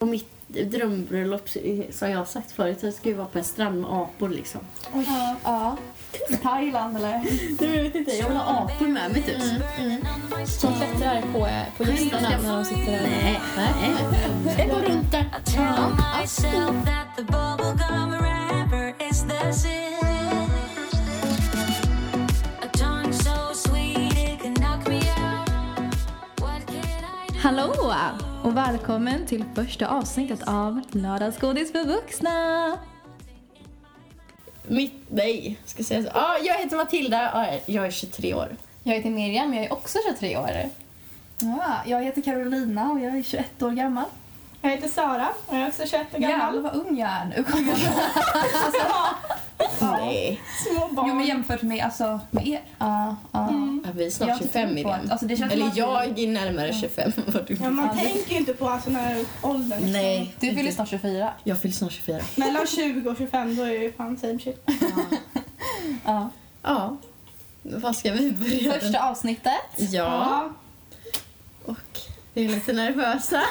[0.00, 1.48] Och mitt drömbröllop,
[1.90, 4.60] som jag har sagt förut, det ska ju vara på en strand med apor liksom.
[4.92, 5.36] Ja.
[5.44, 5.76] ja.
[6.42, 7.18] Thailand eller?
[7.60, 9.36] Nej, jag vet inte, jag vill ha apor med mig typ.
[10.48, 13.02] Som klättrar på, på gästerna när de sitter där.
[13.02, 14.58] Nej, nej.
[14.58, 15.30] Jag går runt där.
[27.42, 27.94] Hallå
[28.42, 32.78] och välkommen till första avsnittet av Lördagsgodis för vuxna.
[34.68, 36.08] Mitt, nej, ska säga så.
[36.18, 38.56] Ah, jag heter Matilda, ah, jag är 23 år.
[38.82, 40.50] Jag heter Miriam, jag är också 23 år.
[41.38, 44.04] Ja, jag heter Carolina och jag är 21 år gammal.
[44.62, 46.60] Jag heter Sara och jag är också 21 år Jävlar gammal.
[46.62, 47.44] vad ung jag är nu.
[47.44, 47.92] kommer jag ihåg.
[49.80, 51.08] Nej, Små barn.
[51.08, 52.60] jo men jämfört med, alltså, med er.
[52.78, 53.48] Ja, ja.
[53.84, 55.04] ja, vi är Jag snart har inte 25 tänkt på Miriam.
[55.04, 57.86] att- alltså, det känns som Eller jag är närmare 25 än vad du Ja, man
[57.86, 59.76] Ja, tänker ju inte på sån här ålder.
[59.76, 59.92] Liksom.
[59.92, 61.32] Nej, Du fyller snart 24.
[61.44, 62.20] jag fyller snart 24.
[62.36, 64.68] Mellan 20 och 25 då är det ju fan same shit.
[66.04, 66.30] Ja.
[66.62, 66.96] Ja,
[67.62, 68.72] vad ska vi börja?
[68.80, 69.52] Första avsnittet.
[69.76, 70.50] Ja,
[71.64, 72.09] och vi
[72.44, 73.42] är lite nervösa.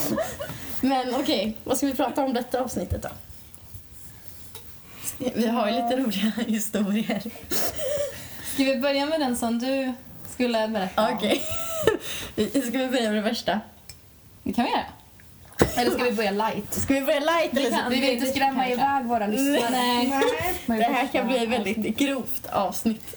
[0.80, 3.08] Men okej, vad ska vi prata om detta avsnittet då?
[5.34, 7.22] Vi har ju lite roliga historier.
[8.54, 9.92] Ska vi börja med den som du
[10.34, 11.14] skulle berätta om?
[11.16, 11.42] Okej.
[12.50, 13.60] Ska vi börja med det värsta?
[14.42, 14.84] Det kan vi göra.
[15.76, 16.74] Eller ska vi börja light?
[16.74, 17.76] Ska vi börja light eller så?
[17.90, 18.72] Vi vill inte skrämma Kanske.
[18.72, 19.70] iväg våra lyssnare.
[19.70, 20.78] Nej.
[20.78, 23.16] Det här kan bli ett väldigt grovt avsnitt.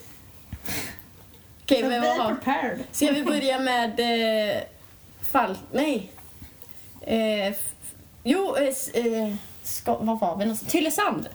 [1.64, 2.36] Okej, Så men vad har...
[2.36, 2.80] prepared.
[2.92, 4.62] Ska vi börja med eh,
[5.34, 5.58] fall...
[5.72, 6.12] Nej.
[7.02, 7.56] Eh,
[8.24, 8.64] jo, eh,
[9.06, 10.72] eh, ska, vad var vi någonstans?
[10.72, 11.30] Tylösand.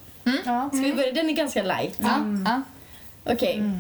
[0.44, 0.68] Ja.
[0.72, 1.12] Ska vi börja?
[1.12, 1.96] Den är ganska light.
[1.98, 2.18] Ja.
[2.44, 2.62] ja.
[3.32, 3.70] Okej.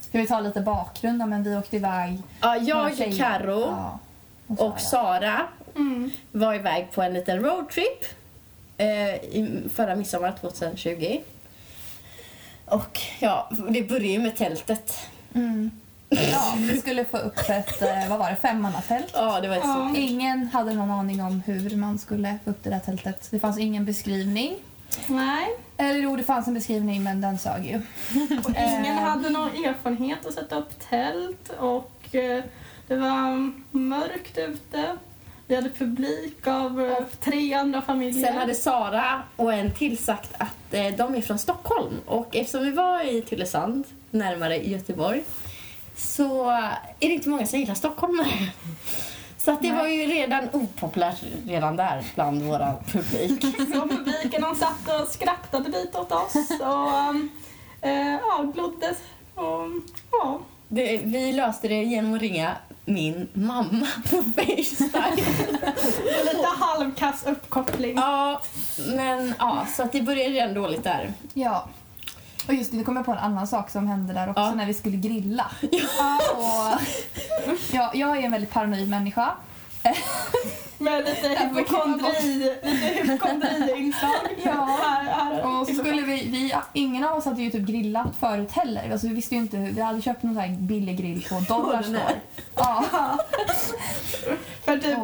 [0.00, 1.18] Ska vi ta lite bakgrund?
[1.20, 1.26] då?
[1.26, 2.18] Men vi åkte iväg.
[2.40, 2.96] Ja, jag.
[3.18, 3.98] Karo Ja.
[4.58, 6.10] och Sara Mm.
[6.32, 8.04] var iväg på en liten roadtrip
[8.76, 9.20] eh,
[9.74, 11.20] förra midsommar 2020.
[12.64, 15.08] Och ja, det började ju med tältet.
[15.34, 15.70] Mm.
[16.32, 19.10] Ja, vi skulle få upp ett, eh, vad var det, femmannatält.
[19.14, 19.96] Ja, det var ett stort.
[19.96, 23.28] Ingen hade någon aning om hur man skulle få upp det där tältet.
[23.30, 24.54] Det fanns ingen beskrivning.
[25.06, 25.46] Nej.
[25.76, 27.76] Eller jo, det fanns en beskrivning men den sög ju.
[28.44, 29.02] Och ingen Eh.
[29.02, 32.44] hade någon erfarenhet att sätta upp tält och eh,
[32.86, 34.96] det var mörkt ute.
[35.46, 38.26] Vi hade publik av eh, tre andra familjer.
[38.26, 41.94] Sen hade Sara och en till sagt att eh, de är från Stockholm.
[42.06, 45.22] Och eftersom vi var i Tylösand, närmare Göteborg,
[45.96, 48.50] så är det inte många som gillar stockholmare.
[49.38, 53.42] Så att det var ju redan opopulärt redan där bland våra publik.
[53.74, 58.94] Så publiken de satt och skrattade lite åt oss och eh, ja, glodde.
[59.34, 59.68] Och,
[60.12, 60.40] ja.
[60.68, 65.16] Det, vi löste det genom att ringa min mamma på Facetime.
[66.24, 67.96] Lite halvkass uppkoppling.
[67.96, 68.42] ja,
[68.86, 71.12] men ja, så att det började redan dåligt där.
[71.34, 71.68] Ja.
[72.48, 74.54] Och just det, nu kom jag på en annan sak som hände där också Ja.
[74.54, 75.46] när vi skulle grilla.
[76.34, 76.80] Och,
[77.72, 79.30] ja, jag är en väldigt paranoid människa.
[80.78, 84.10] Med lite hypokondri, hypokondriinslag.
[84.44, 85.58] Ja.
[85.60, 88.92] Och så skulle vi, vi, ingen av oss hade ju typ grillat förut heller.
[88.92, 91.94] Alltså, vi visste inte hur, vi hade köpt någon här billig grill på Dollar den
[91.94, 92.02] här.
[92.02, 92.16] Store.
[92.56, 92.84] Ja,
[94.64, 94.98] För typ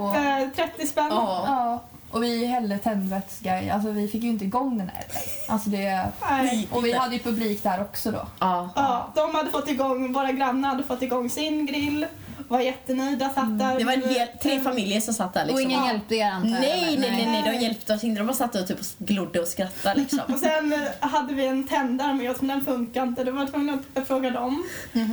[0.58, 1.06] eh, 30 spänn.
[1.10, 1.82] Ja.
[2.10, 5.04] Och vi hällde tändvätska i, alltså vi fick ju inte igång den här.
[5.48, 6.68] Alltså det, Nej.
[6.72, 8.26] och vi hade ju publik där också då.
[8.38, 8.70] Ja.
[8.76, 12.06] Ja, de hade fått igång, våra grannar hade fått igång sin grill.
[12.48, 13.78] Var jättenöjda, satt där.
[13.78, 15.54] Det var en hel, tre familjer som satt där liksom.
[15.54, 15.86] Och ingen Ja.
[15.92, 16.60] hjälpte er antar jag?
[16.60, 18.20] Nej, nej, nej, nej, de hjälpte oss inte.
[18.20, 20.20] De bara satt och typ glodde och skrattade liksom.
[20.32, 23.24] Och sen eh, hade vi en tändare med oss, men den funkade inte.
[23.24, 24.64] Då var jag tvungen att fråga dem,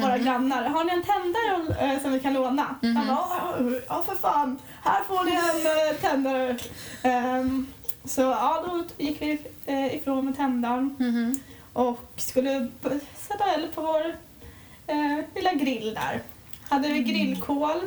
[0.01, 0.63] våra grannar.
[0.63, 2.75] Har ni en tändare eh, som vi kan låna?
[2.81, 3.55] Han bara, "Ja,
[3.87, 6.57] ja för fan, här får ni en eh, tändare.
[7.03, 7.67] Ehm,
[8.05, 11.39] så ja, då gick vi eh, ifrån med tändaren Mhm.
[11.73, 12.67] och skulle
[13.27, 14.15] sätta eld på vår
[14.87, 16.21] eh, lilla grill där.
[16.75, 17.81] Hade vi grillkol.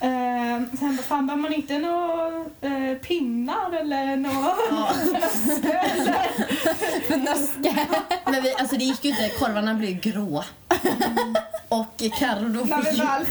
[0.00, 4.54] Eh, sen bara, fan behöver man inte några eh, pinnar eller några
[7.08, 7.86] Fnöske.
[8.24, 10.44] Men vi, alltså det gick ju inte, korvarna blev grå.
[11.68, 13.04] Och Carro då när fick vi ju...
[13.04, 13.26] väl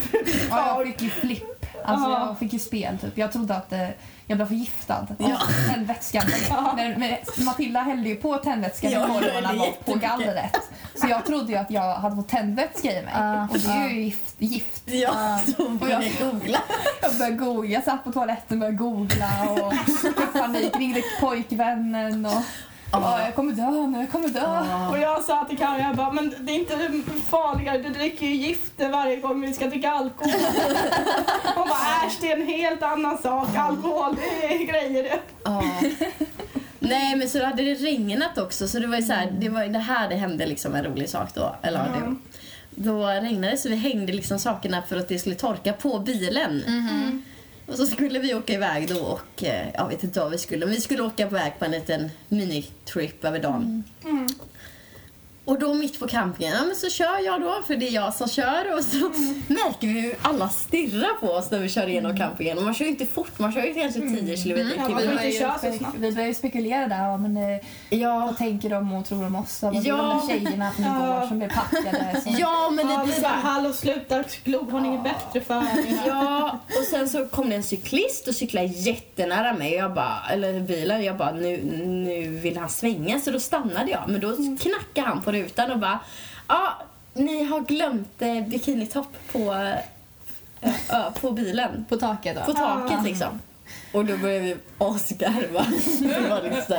[0.49, 1.58] Ja, jag fick ju flipp.
[1.89, 2.25] Alltså Ja.
[2.27, 3.17] jag fick ju spel typ.
[3.17, 3.87] Jag trodde att eh,
[4.25, 5.31] jag blev förgiftad av
[5.73, 6.23] tändvätskan.
[6.75, 7.15] Men, men
[7.45, 10.57] Matilda hällde ju på tändvätskan Ja, i korvarna bort på gallret.
[10.95, 13.13] Så jag trodde ju att jag hade fått tändvätska i mig.
[13.51, 14.35] och det är ju gift.
[14.37, 14.81] gift.
[14.85, 16.59] Ja, så började jag googla.
[17.01, 17.69] Jag började googla.
[17.73, 20.75] Jag satt på toaletten och började googla och fick panik.
[20.77, 22.41] Ringde pojkvännen och
[22.91, 24.89] Ja, jag kommer dö nu, jag kommer dö.
[24.89, 28.35] Och jag sa till Karin, jag bara, men det är inte farligare, du dricker ju
[28.35, 30.31] gifter varje gång vi ska dricka alkohol.
[31.55, 35.19] Hon bara, äsch det är en helt annan sak, alkohol det är grejer det.
[35.43, 35.63] Ja.
[36.79, 39.63] Nej men så hade det regnat också så det var ju så här, det var
[39.63, 41.55] ju det här det hände liksom en rolig sak då.
[41.61, 41.85] Eller ja.
[41.85, 42.15] det,
[42.69, 46.63] då regnade så vi hängde liksom sakerna för att det skulle torka på bilen.
[47.69, 50.65] Och så skulle vi åka iväg då och eh, jag vet inte vad vi skulle,
[50.65, 53.83] men vi skulle åka iväg på en liten minitrip över dagen.
[54.03, 54.18] Mm.
[55.49, 58.77] Och då mitt på campingen, så kör jag då, för det är jag som kör.
[58.77, 58.97] Och så
[59.47, 62.57] märker vi hur alla stirrar på oss när vi kör igenom campingen.
[62.57, 65.19] Och man kör ju inte fort, man kör ju kanske 10 km i timmen.
[65.97, 67.17] Vi börjar ju- spekulera där.
[67.17, 67.59] Men, eh,
[67.89, 69.61] Ja, vad tänker de och tror de oss?
[69.61, 70.21] Vad blir Ja.
[70.27, 70.91] de tjejerna igår
[71.21, 71.27] Ja.
[71.27, 72.21] som blev packade?
[72.23, 72.35] Som...
[72.39, 75.55] ja men Ja, lite vi så bara, hallå sluta glo, har ni inget bättre för
[75.55, 75.85] er?
[76.07, 79.73] Ja, och sen så kom det en cyklist och cyklade jättenära mig.
[79.73, 81.03] Jag bara, eller bilen.
[81.03, 81.57] Jag bara, nu,
[81.87, 83.19] nu vill han svänga.
[83.19, 84.03] Så då stannade jag.
[84.07, 85.99] Men då knackade han på rutan och bara,
[86.47, 86.73] ja,
[87.13, 89.53] ni har glömt eh, bikinitopp på,
[90.61, 91.85] eh, på bilen.
[91.89, 92.53] På taket då?
[92.53, 93.41] På taket liksom.
[93.93, 95.65] Och då började vi asgarva.
[96.43, 96.77] Liksom.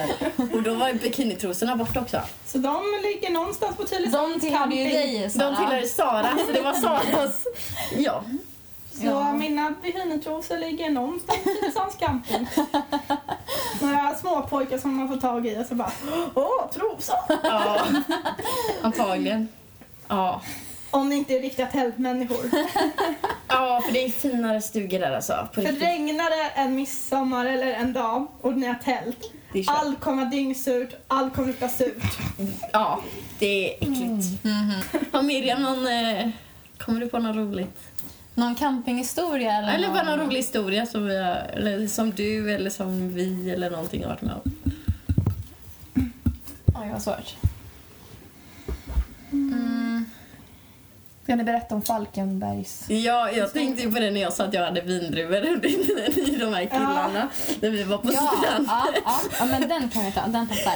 [0.53, 2.21] Och då var bikinitrosorna borta också.
[2.47, 5.51] Så de ligger någonstans på Tylösands De tillhörde ju dig Sara.
[5.51, 7.47] De tillhörde Sara, så det var Saras.
[7.99, 8.25] Ja.
[8.93, 9.33] Så Ja.
[9.33, 12.47] mina bikinitrosor ligger någonstans Tylösands camping.
[13.81, 15.93] Några småpojkar som man får tag i och så bara,
[16.35, 17.17] åh trosor!
[17.43, 17.81] ja.
[18.83, 19.49] Antagligen.
[20.09, 20.43] Ja.
[20.91, 22.51] Om ni inte är riktiga tältmänniskor.
[23.49, 25.49] Ja, för det är finare stugor där alltså.
[25.49, 25.83] På För riktigt.
[25.83, 29.19] regnar det en midsommar eller en dag och ni har tält,
[29.67, 32.19] allt kommer dyngsurt, allt kommer lukta surt.
[32.73, 33.01] Ja,
[33.39, 34.45] det är äckligt.
[35.13, 35.87] Har Miriam någon...
[35.87, 36.29] Eh,
[36.79, 37.79] kommer du på något roligt?
[38.35, 39.53] Någon campinghistoria?
[39.53, 40.19] Eller, Eller bara någon...
[40.27, 44.23] rolig historia som, vi har, eller som du eller som vi eller någonting har varit
[44.23, 44.51] med om?
[46.75, 47.37] Oj, vad svårt.
[49.33, 50.05] Mm.
[51.23, 52.85] Ska ni berätta om Falkenbergs...
[52.91, 55.37] Ja, jag tänkte på det när jag sa att jag hade vindruvor
[55.67, 57.29] i de här killarna.
[57.61, 58.67] När vi var på Ja, strand.
[58.69, 60.27] ja, ja, ja, men den kan vi ta.
[60.27, 60.75] Den passar.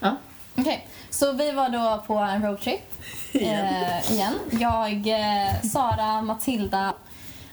[0.00, 0.16] Ja.
[0.56, 2.92] Okej, så vi var då på en roadtrip
[3.32, 3.66] Igen.
[3.66, 4.34] eh, igen.
[4.50, 6.94] Jag, eh, Sara, Matilda.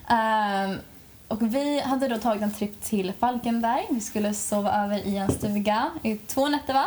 [0.10, 0.78] ehm,
[1.28, 3.86] och vi hade då tagit en trip till Falkenberg.
[3.90, 6.86] Vi skulle sova över i en stuga i två nätter, va?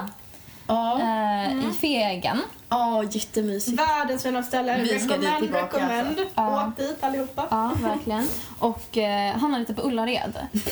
[0.67, 2.43] Ja, Eh, I Fegen.
[2.69, 3.79] ja jättemysigt.
[3.81, 4.77] Världens finaste ställe.
[4.79, 6.21] Vi ska dit tillbaka, recommend.
[6.35, 6.67] Ja.
[6.69, 7.47] Åk dit allihopa.
[7.51, 8.29] Ja, verkligen.
[8.59, 10.33] Och eh, hamnade lite på Ullared.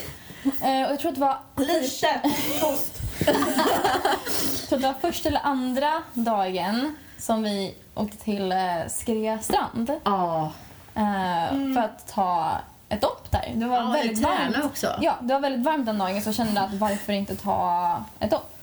[0.63, 2.21] Eh, och jag tror att det var Lite
[2.61, 3.00] toast.
[4.65, 8.59] Att det var första eller andra dagen som vi åkte till eh,
[8.89, 10.53] Skrea strand Ja,
[10.95, 12.51] eh, för att ta
[12.89, 13.53] ett dopp där.
[13.55, 14.65] Det var ja väldigt varmt.
[14.65, 14.99] också.
[15.01, 18.31] Ja, det var väldigt varmt den dagen så jag kände att varför inte ta ett
[18.31, 18.57] dopp.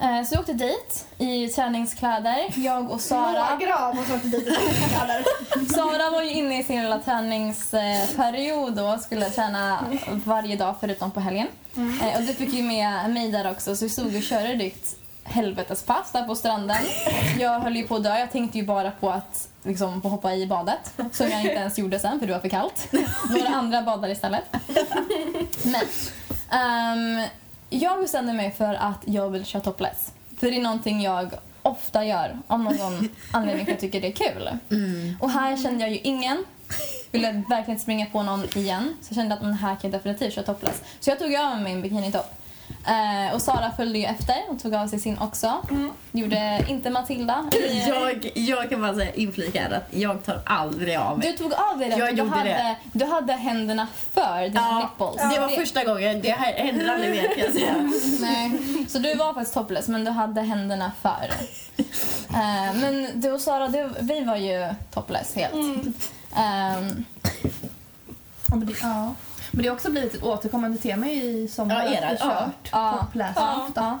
[0.00, 3.56] Eh, så jag åkte dit i träningskläder, jag och Sara.
[3.58, 5.24] Några av oss åkte dit i träningskläder.
[5.74, 9.78] Sara var ju inne i sin lilla träningsperiod och skulle träna
[10.24, 11.46] varje dag förutom på helgen.
[11.76, 14.96] Eh, Och du fick ju med mig där också så vi stod och körde ditt
[15.24, 16.76] helvetespass där på stranden.
[17.38, 18.18] Jag höll ju på att dö.
[18.18, 21.78] Jag tänkte ju bara på att liksom, få hoppa i badet som jag inte ens
[21.78, 22.88] gjorde sen för det var för kallt.
[23.30, 24.44] Några andra badade istället.
[25.62, 25.84] Men
[26.50, 27.28] ehm,
[27.70, 30.12] jag bestämde mig för att jag vill köra topless.
[30.38, 31.30] För det är någonting jag
[31.62, 34.48] ofta gör av någon anledning för jag tycker det är kul.
[35.20, 36.44] Och här kände jag ju ingen.
[37.10, 38.96] Ville verkligen springa på någon igen.
[39.02, 40.82] Så jag kände att den här kan jag definitivt köra topless.
[41.00, 42.34] Så jag tog mig min bikinitopp.
[42.88, 45.54] Eh, och Sara följde ju efter och tog av sig sin också.
[46.12, 47.50] Gjorde inte Matilda.
[47.88, 51.30] Jag, jag kan bara säga inflika här att jag tar aldrig av mig.
[51.30, 51.96] Du tog av dig det.
[51.96, 52.76] Jag du, gjorde hade, det.
[52.92, 55.34] du hade händerna för dina Ja, nipples.
[55.34, 56.20] det var första gången.
[56.20, 57.74] Det här händer aldrig mer kan jag säga.
[58.20, 58.52] Nej.
[58.88, 61.30] Så du var faktiskt topless men du hade händerna för.
[62.30, 65.54] Eh, men du och Sara, du, vi var ju topless helt.
[66.34, 66.80] Ja,
[68.50, 69.14] men, det, ja.
[69.50, 71.84] Men det har också blivit ett återkommande tema i sommar.
[71.84, 72.16] Ja, era, ja.
[72.18, 72.98] kört Ja.
[73.00, 73.32] topless.
[73.36, 73.98] ja, ja.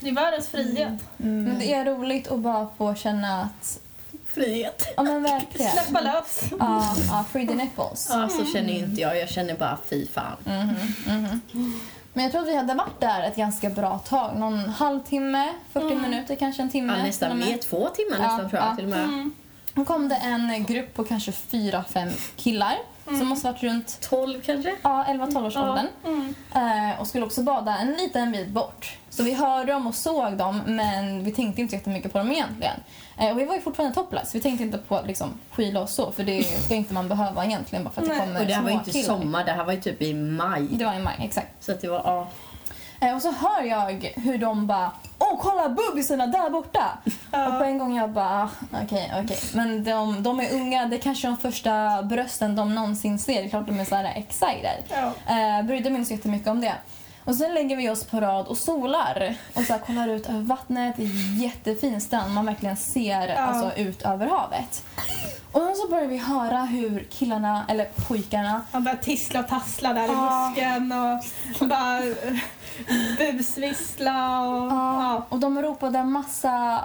[0.00, 0.92] Det är världens frihet.
[1.16, 3.80] Men det är roligt att bara få känna att,
[4.26, 4.92] Frihet.
[4.96, 5.70] ja men verkligen.
[5.72, 6.40] Släppa lös.
[6.60, 8.08] Ja, ja, free the nipples.
[8.12, 9.18] Ja, så känner ju inte jag.
[9.18, 10.36] Jag känner bara fy fan.
[12.12, 14.36] Men jag tror att vi hade varit där ett ganska bra tag.
[14.38, 16.96] Någon halvtimme, 40 minuter, kanske en timme.
[16.98, 17.58] Ja, nästan mer.
[17.58, 18.74] Två timmar Ja, nästan tror jag ja.
[18.76, 19.30] till och med.
[19.74, 22.74] Då kom det en grupp på kanske fyra, fem killar
[23.04, 24.74] som måste varit runt Tolv kanske?
[24.82, 25.86] ja, 11-12 års åldern.
[26.54, 28.96] Eh, och skulle också bada en liten bit bort.
[29.10, 32.74] Så vi hörde dem och såg dem men vi tänkte inte jättemycket på dem egentligen.
[33.18, 34.34] Eh, och vi var ju fortfarande topless.
[34.34, 37.84] Vi tänkte inte på liksom, skyla och så för det ska inte man behöva egentligen
[37.84, 39.06] bara för att det kommer Och det här var ju inte killar.
[39.06, 40.66] sommar, det här var ju typ i maj.
[40.70, 41.64] Det var i maj, exakt.
[41.64, 42.28] Så att det var, ja.
[43.04, 46.98] Eh, och så hör jag hur de bara Åh, kolla bubbisarna där borta!
[47.30, 48.50] Och på en gång jag bara,
[48.82, 49.38] okej, okej.
[49.54, 53.34] Men de, de är unga, det är kanske de första brösten de någonsin ser.
[53.34, 54.84] Det är klart de är så här excited.
[54.88, 55.34] Ja.
[55.36, 56.74] Eh, brydde mig inte så jättemycket om det.
[57.24, 60.40] Och sen lägger vi oss på rad och solar och så här kollar ut över
[60.40, 60.94] vattnet.
[60.96, 64.84] Det är jättefin strand, man verkligen ser alltså, ut över havet.
[65.52, 69.92] Och sen så börjar vi höra hur killarna, eller pojkarna, Man börjar tissla och tassla
[69.92, 70.52] där i Ja.
[70.54, 72.00] busken och bara
[73.18, 74.72] busvissla och...
[74.72, 75.26] Ja.
[75.28, 76.84] och de ropade massa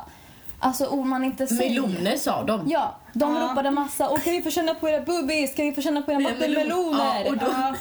[0.60, 1.70] alltså, ord man inte säger.
[1.82, 2.62] Meloner sa de.
[2.70, 3.42] Ja, de Ja.
[3.42, 4.10] ropade massa.
[4.10, 5.56] Och kan vi få känna på era bubbis?
[5.56, 7.22] Kan vi få känna på era Melon- vattenmeloner?
[7.26, 7.76] Ja, och då- Ja.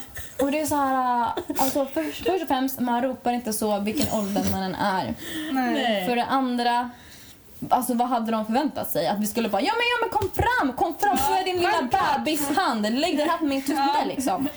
[0.44, 4.18] Och det är så här, alltså först, först och främst, man ropar inte så vilken
[4.18, 5.14] ålder man än är.
[5.52, 6.06] Nej.
[6.06, 6.90] För det andra,
[7.68, 9.06] alltså vad hade de förväntat sig?
[9.06, 11.88] Att vi skulle bara, ja men, ja, men kom fram, kom fram, få din lilla
[12.18, 14.48] bebishand, lägg den här på min tutte liksom.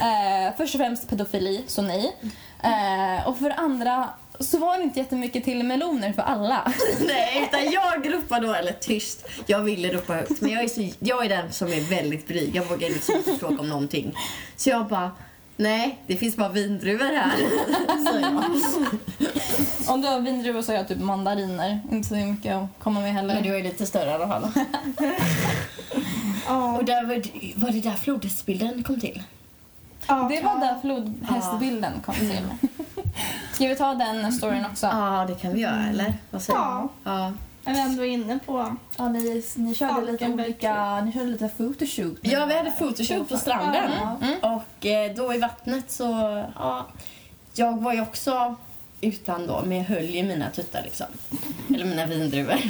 [0.00, 2.16] Eh, först och främst pedofili, så nej.
[2.62, 4.08] Eh, och för andra
[4.40, 6.72] så var det inte jättemycket till meloner för alla.
[7.06, 9.28] Nej, utan jag ropar då, eller tyst.
[9.46, 12.56] Jag ville ropa högt, men jag är, så, jag är den som är väldigt blyg.
[12.56, 14.14] Jag vågar liksom inte fråga om någonting.
[14.56, 15.10] Så jag bara,
[15.56, 17.36] nej, det finns bara vindruvor här.
[18.12, 18.44] Så jag.
[19.88, 21.80] Om du har vindruvor så har jag typ mandariner.
[21.90, 23.34] Inte så mycket att komma med heller.
[23.34, 24.50] Men du är lite större i alla fall.
[26.46, 26.76] Ja.
[26.78, 27.22] Och där var,
[27.54, 29.22] var det där flodhästbilden kom till?
[30.08, 30.14] Ja.
[30.30, 32.42] Det var där flodhästbilden kom till.
[33.52, 34.86] Ska vi ta den storyn också?
[34.86, 36.14] Ja, det kan vi göra, eller?
[36.30, 36.88] Vad säger Ja.
[37.04, 37.10] du?
[37.10, 37.32] Ja.
[37.64, 38.76] Är vi ändå inne på...
[38.96, 42.18] Ja, ni, ni körde lite olika, ni körde lite photoshoot.
[42.22, 43.90] Ja, vi hade photoshoot på stranden.
[44.22, 44.38] Mm.
[44.42, 46.04] Och eh, då i vattnet så,
[46.58, 46.86] ja.
[47.54, 48.54] Jag var ju också
[49.00, 51.06] utan då, men jag höll ju mina tuttar liksom.
[51.74, 52.56] Eller mina vindruvor.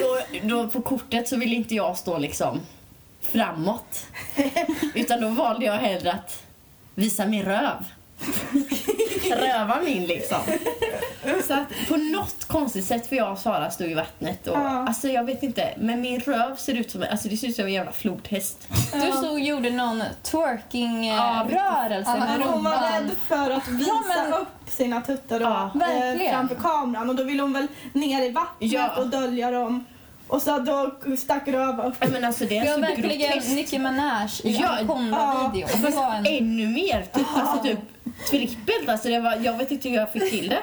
[0.00, 2.60] då, då på kortet så ville inte jag stå liksom
[3.32, 4.06] framåt.
[4.94, 6.42] Utan då valde jag hellre att
[6.94, 7.84] visa min röv.
[9.30, 10.38] Röva min liksom.
[11.46, 14.68] Så att på något konstigt sätt, för jag och Sara stod i vattnet och Ja.
[14.88, 17.64] alltså jag vet inte, men min röv ser ut som, alltså det ser ut som
[17.64, 18.68] en jävla flodhäst.
[18.92, 22.92] Du stod och gjorde någon Ja, twerking-rörelse med Hon var rumpan.
[22.92, 27.22] rädd för att visa Ja, men- upp sina tuttar Ja, eh, framför kameran och då
[27.22, 28.96] ville hon väl ner i vattnet Ja.
[28.96, 29.84] och dölja dem.
[30.28, 31.54] Och så då stack upp.
[31.54, 33.54] Ja, Men alltså det är Vi har så verkligen groteskt.
[33.54, 35.68] Nicki Minaj i Ja, Anaconda-videon.
[35.72, 36.26] Det Fast var en...
[36.26, 37.78] ännu mer, typ, alltså typ
[38.30, 38.88] trippelt.
[38.88, 40.62] Alltså det var, jag vet inte hur jag fick till det.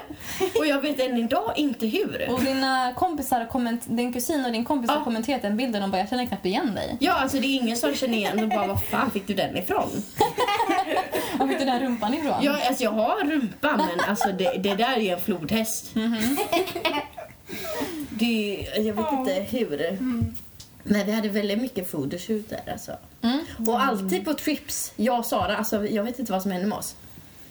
[0.58, 2.30] Och jag vet än idag inte hur.
[2.32, 3.82] Och dina kompisar, komment...
[3.86, 5.04] din kusin och din kompis har Ja.
[5.04, 6.96] kommenterat den bilden och bara jag känner knappt igen dig.
[7.00, 9.56] Ja, alltså det är ingen som känner igen och bara, var fan fick du den
[9.56, 9.88] ifrån?
[11.38, 12.34] Var fick du den rumpan ifrån?
[12.42, 15.94] Ja, alltså jag har rumpa men alltså det, det där är en flodhäst.
[18.18, 19.98] Det, jag vet inte hur.
[20.82, 22.92] Men vi hade väldigt mycket photoshoot där alltså.
[23.22, 23.44] Mm.
[23.68, 26.78] Och alltid på trips, jag och Sara, alltså jag vet inte vad som händer med
[26.78, 26.94] oss.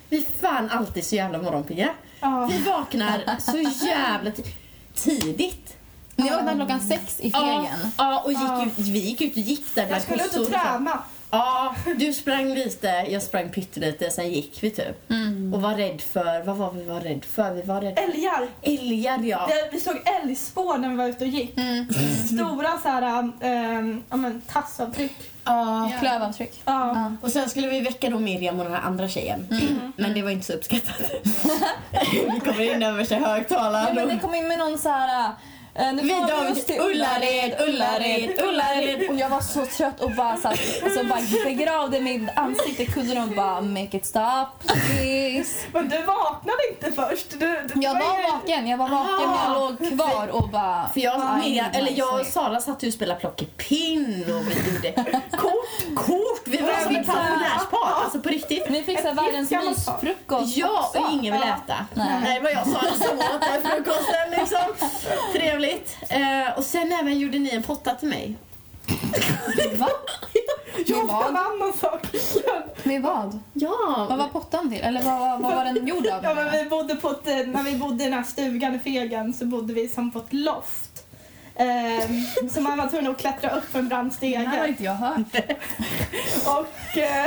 [0.10, 1.90] Vi är fan alltid så jävla morgonpigga.
[2.20, 2.50] Ja.
[2.52, 4.54] Vi vaknar så jävla ti-
[4.96, 5.78] tidigt.
[6.16, 7.92] Ni vaknade klockan sex i Ja, fegen.
[7.98, 8.66] ja, och gick Ja.
[8.66, 11.04] ut, vi gick ut och gick där Jag bland skulle ut och träna.
[11.32, 15.12] Ja, du sprang lite, jag sprang pyttelite, sen gick vi typ.
[15.54, 17.54] Och var rädd för, vad var vi var rädd för?
[17.54, 18.48] Vi var rädda Älgar.
[18.62, 19.48] Älgar ja.
[19.48, 21.58] Det- Vi såg älgspår när vi var ute och gick.
[21.58, 21.88] Mm.
[22.28, 25.16] Stora så här, ähm, ja, men, tassavtryck.
[25.44, 25.92] ja.
[26.00, 26.62] Klövavtryck.
[26.66, 27.12] Ja.
[27.22, 29.48] Och sen skulle vi väcka då Miriam och den här andra tjejen.
[29.98, 31.02] Men det var inte så uppskattat.
[32.12, 33.96] vi kommer in över sig Ja, högtalaren.
[33.96, 35.32] men det kom in med någon så här...
[35.76, 36.14] eh, Vi
[36.52, 39.10] oss till Ullared, Ullared, Ullared.
[39.10, 43.30] Och jag var så trött och bara satt, alltså bara begravde mitt ansikte kudden och
[43.30, 45.66] bara make it stop please.
[45.74, 47.30] Men du vaknade inte först.
[47.32, 47.38] Du,
[47.74, 50.90] du Jag var ju- vaken, jag var vaken men jag låg kvar och bara...
[50.94, 52.26] För jag, Miriam, need eller jag och.
[52.26, 54.92] Sara satt ju och spelade plockepinn och vi gjorde
[55.38, 56.42] kort, kort.
[56.48, 58.70] Vi var som ett pensionärspar, alltså på riktigt.
[58.70, 61.56] Ni fick så världens mysfrukost Ja, och ingen vill Ja.
[61.64, 61.86] äta.
[61.94, 62.08] Nej.
[62.24, 64.32] Nej, det var jag och Sara som åt den frukosten.
[64.40, 64.90] Liksom.
[65.34, 65.65] Trevligt.
[66.10, 68.36] Eh, och sen även gjorde ni en potta till mig.
[69.78, 69.90] Va?
[70.86, 71.28] Jag vad?
[71.30, 72.02] en annan sak.
[72.84, 73.40] Med vad?
[73.54, 74.06] Ja.
[74.10, 74.82] Vad var pottan till?
[74.82, 76.24] Eller vad, vad, vad var den gjord av?
[76.24, 78.80] Ja, men vi bodde på ett, eh, när vi bodde i den här stugan i
[78.80, 81.06] Fegen så bodde vi som på ett loft.
[81.56, 84.68] Ehm, så man var tvungen att klättra upp en brant Det här har stege.
[84.68, 85.36] inte jag hört.
[86.46, 87.26] Och eh,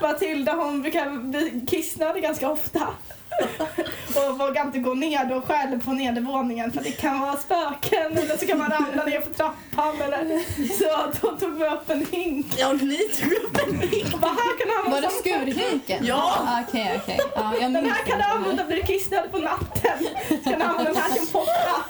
[0.00, 2.88] Matilda hon brukar bli kissnödig ganska ofta.
[4.16, 8.36] Och vågar inte gå ner då själv på nedervåningen för det kan vara spöken eller
[8.36, 10.40] så kan man ramla ner för trappan eller
[10.78, 12.46] så då tog vi upp en hink.
[12.58, 14.14] Ja, ni tog upp en bild.
[14.14, 16.06] Och bara, här kan du Var det skurhinken?
[16.06, 16.34] Ja.
[16.46, 17.18] Ah, Okej, okej.
[17.34, 19.98] Ja, jag den här kan du använda blir du kissnödig på natten.
[20.28, 21.84] Så kan du använda den här en potta.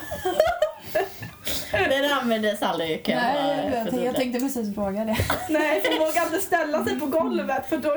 [1.71, 4.05] Den användes aldrig kan jag Nej, jag, tänkte, förtydliga.
[4.07, 5.17] jag tänkte precis fråga det.
[5.51, 7.89] Nej, för hon vågade inte ställa sig på golvet för då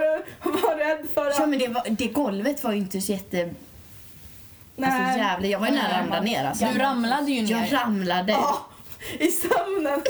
[0.41, 1.49] var rädd för Ja att...
[1.49, 3.41] men det, var, det golvet var ju inte så jätte...
[4.81, 5.17] Alltså Nej.
[5.17, 6.65] jävlar, jag var ju nära att ramla ner alltså.
[6.73, 7.69] Du ramlade ju Jag ner.
[7.69, 8.31] ramlade.
[8.31, 8.65] Ja,
[9.19, 10.01] i sömnen.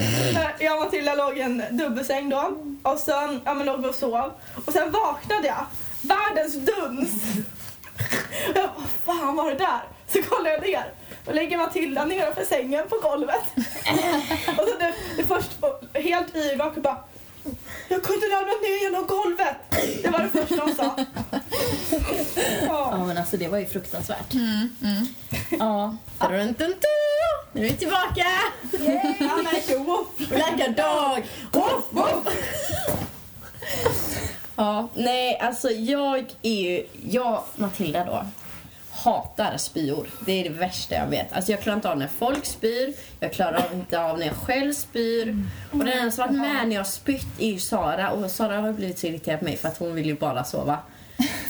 [0.60, 3.96] Jag och Matilda låg i en dubbelsäng då och sen ja, men låg vi och
[3.96, 4.32] sov.
[4.66, 5.66] Och sen vaknade jag.
[6.02, 7.12] Världens duns.
[8.50, 8.74] Och jag bara,
[9.06, 9.82] vad fan var det där?
[10.10, 10.94] Så kollar jag ner.
[11.26, 13.44] Då ligger Matilda nedanför sängen på golvet.
[14.58, 15.50] och så det, det först
[15.94, 17.04] helt yrvak och bara
[17.88, 19.56] jag kunde ramla ner genom golvet.
[20.04, 20.96] Det var det första hon sa.
[22.62, 23.06] Ja Ja.
[23.06, 24.34] men alltså det var ju fruktansvärt.
[24.34, 25.08] Mm, mm.
[25.60, 25.96] Ja.
[26.20, 26.76] Dun, dun, dun.
[27.52, 28.26] Nu är vi tillbaka!
[28.72, 30.08] I'm like a wolf.
[30.20, 31.24] Like a dog!
[31.52, 32.28] Woof, woof.
[34.56, 38.26] Ja, nej alltså jag är ju, jag Matilda då,
[39.04, 40.08] hatar spyor.
[40.26, 41.34] Det är det värsta jag vet.
[41.34, 44.74] Alltså jag klarar inte av när folk spyr, jag klarar inte av när jag själv
[44.74, 45.46] spyr.
[45.72, 48.62] Och den enda som varit med när jag har spytt är ju Sara och Sara
[48.62, 50.78] har blivit så irriterad på mig för att hon vill ju bara sova.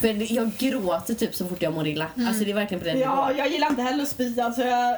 [0.01, 2.05] För jag gråter typ så fort jag mår illa.
[2.17, 3.37] Alltså det är verkligen på den Ja, nivån.
[3.37, 4.39] jag gillar inte heller att spy.
[4.41, 4.97] Alltså jag,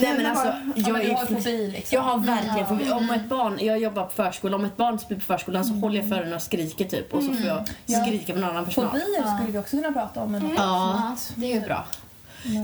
[0.00, 1.96] Nej men alltså, Ja, jag men du har är fobi liksom.
[1.96, 2.90] jag har verkligen fobi.
[2.90, 6.00] Om ett barn, jag jobbar på förskola, om ett barn spyr på förskolan så håller
[6.00, 8.04] jag för öronen och skriker typ och så får jag Ja.
[8.04, 8.90] skrika på någon annan personal.
[8.90, 10.32] Fobier skulle vi också kunna prata om.
[10.32, 11.84] Men Ja, det är ju bra.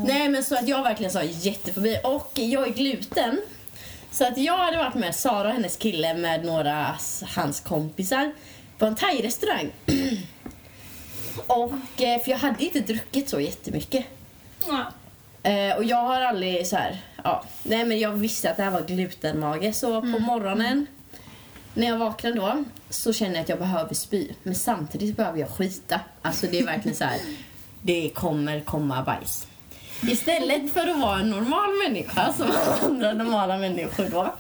[0.07, 3.41] Nej men så att jag verkligen sa jättefobi och jag är gluten.
[4.11, 6.87] Så att jag hade varit med Sara och hennes kille med några
[7.37, 8.33] hans kompisar
[8.79, 9.71] på en thai-restaurang.
[11.47, 14.07] Och eh, för jag hade inte druckit så jättemycket.
[14.69, 14.85] Ja.
[15.51, 18.71] Eh, och jag har aldrig så här, ja, nej men jag visste att det här
[18.71, 20.87] var glutenmage så på morgonen
[21.75, 24.29] när jag vaknar då så känner jag att jag behöver spy.
[24.43, 26.01] Men samtidigt behöver jag skita.
[26.23, 27.21] Alltså det är verkligen så här,
[27.83, 29.47] det kommer komma bajs.
[30.03, 32.51] Istället för att vara en normal människa som
[32.83, 34.35] andra normala människor då.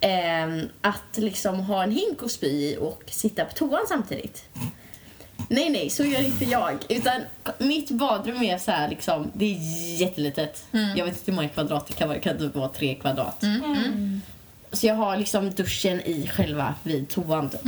[0.00, 4.44] ehm, att liksom ha en hink och spy i och sitta på toan samtidigt.
[5.48, 6.78] Nej, nej, så gör inte jag.
[6.88, 7.20] Utan
[7.58, 9.58] mitt badrum är så här liksom, det är
[10.00, 10.64] jättelitet.
[10.96, 13.44] Jag vet inte hur många kvadrat det kan vara, det kan typ vara tre kvadrat.
[14.72, 17.60] Så jag har liksom duschen i själva vid toan typ.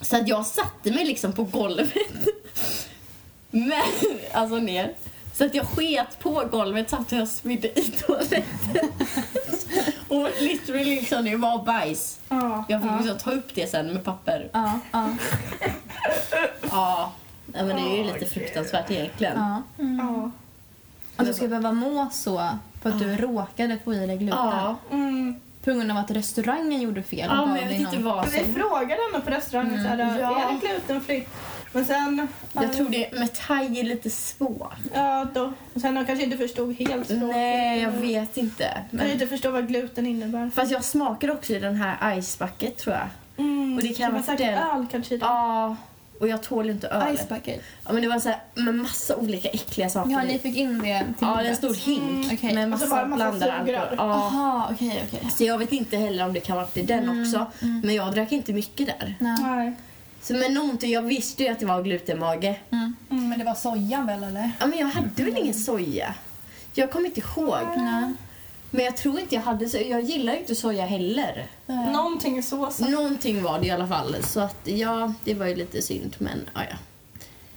[0.00, 1.88] Så att jag satte mig liksom på golvet.
[3.50, 3.82] Men,
[4.32, 4.92] alltså ner.
[5.34, 8.88] Så att jag sket på golvet samt att jag spydde i toaletten.
[10.08, 12.20] Och literally liksom, det var bajs.
[12.28, 12.64] Ja.
[12.68, 14.50] Jag fick liksom ta upp det sen med papper.
[14.52, 15.08] Ja, ja,
[16.70, 17.12] Ja,
[17.64, 19.32] men det är ju lite fruktansvärt egentligen.
[19.36, 19.62] ja.
[19.76, 20.30] Ja.
[21.16, 22.48] Att du ska behöva må så
[22.82, 24.38] för att du råkade få i dig gluten.
[24.38, 25.40] Ja, Mm.
[25.64, 27.30] På grund av att restaurangen gjorde fel.
[27.30, 28.54] och ja men jag vet inte vad Men vi som...
[28.54, 30.40] frågade henne på restaurangen så här, Ja.
[30.40, 31.28] är det glutenfritt?
[31.74, 32.28] Men sen...
[32.52, 34.74] Jag tror det med thai är lite svårt.
[34.94, 35.52] Ja, då.
[35.74, 37.28] Och sen de kanske inte förstod helt språket.
[37.28, 38.82] Nej, jag vet inte.
[38.90, 39.10] Men...
[39.10, 40.50] inte förstår vad gluten innebär.
[40.54, 43.08] Fast jag smakar också i den här ice bucket tror jag.
[43.46, 43.76] Mm.
[43.76, 44.58] Och det kan var vara säkert den.
[44.78, 45.24] öl kanske i det.
[45.24, 45.76] Ja,
[46.20, 47.16] och jag tål inte öl.
[47.16, 47.62] Ice bucket.
[47.86, 50.78] Ja, men det var så här med massa olika äckliga saker Ja, ni fick in
[50.78, 52.54] det till Ja, det är en stor hink okej.
[52.54, 53.80] med Och så massa massa blandad sugrör.
[53.80, 54.30] alkohol.
[54.32, 54.68] Ja.
[54.72, 55.30] Okej, okej.
[55.30, 57.46] Så jag vet inte heller om det kan vara i den också.
[57.60, 59.14] Men jag drack inte mycket där.
[59.18, 59.36] Nej.
[59.42, 59.72] Nej.
[60.24, 62.60] Så men någonting, jag visste ju att det var glutenmage.
[62.70, 62.94] Mm.
[63.08, 64.50] Men det var sojan väl eller?
[64.60, 66.14] Ja, men jag hade väl ingen soja.
[66.74, 67.58] Jag kommer inte ihåg.
[67.76, 68.12] Nej.
[68.70, 69.76] Men jag tror inte jag hade så.
[69.76, 71.46] Jag gillar ju inte soja heller.
[71.66, 72.90] Någonting i såsen.
[72.90, 74.16] Någonting var det i alla fall.
[74.22, 76.16] Så att ja, det var ju lite synd.
[76.18, 76.76] Men ja, ja.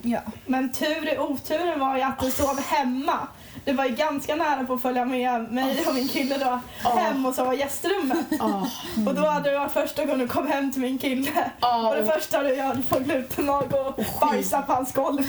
[0.01, 0.21] Ja.
[0.45, 3.27] Men tur i oturen var ju att du sov hemma.
[3.65, 7.25] Du var ju ganska nära på att följa med mig och min kille då hem
[7.25, 8.31] och sova i gästrummet.
[8.39, 8.67] Oh,
[9.07, 11.51] Och då hade det varit första gången du kom hem till min kille.
[11.61, 15.21] Ja, och det första du gör på glutenmag och bajsa på hans golv.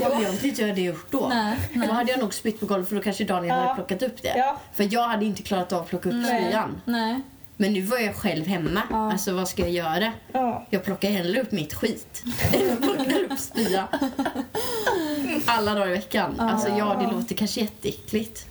[0.00, 1.28] Jag vet inte hur jag hade gjort då.
[1.28, 1.56] Nej,
[1.88, 3.62] Då hade jag nog spytt på golvet för då kanske Daniel Ja.
[3.62, 4.32] hade plockat upp det.
[4.36, 4.56] Ja.
[4.74, 6.14] För jag hade inte klarat av att plocka upp.
[6.84, 7.20] Nej.
[7.56, 8.82] Men nu var jag själv hemma.
[8.90, 10.12] Alltså vad ska jag göra?
[10.32, 10.66] Ja.
[10.70, 13.88] Jag plockar hellre upp mitt skit än upp spya.
[15.46, 16.40] Alla dagar i veckan.
[16.40, 18.46] Alltså ja, det låter kanske jätteäckligt.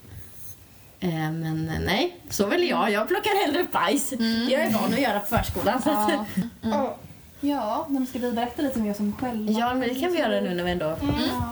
[0.99, 2.91] Eh, Men eh, nej, så väl jag.
[2.91, 4.09] Jag plockar hellre upp bajs.
[4.09, 5.81] Det är jag van att göra på förskolan.
[5.85, 6.25] Ja.
[6.61, 6.97] Ja.
[7.39, 9.51] Ja, men ska vi berätta lite mer som själva?
[9.51, 10.97] ja, men det kan vi göra nu när vi ändå...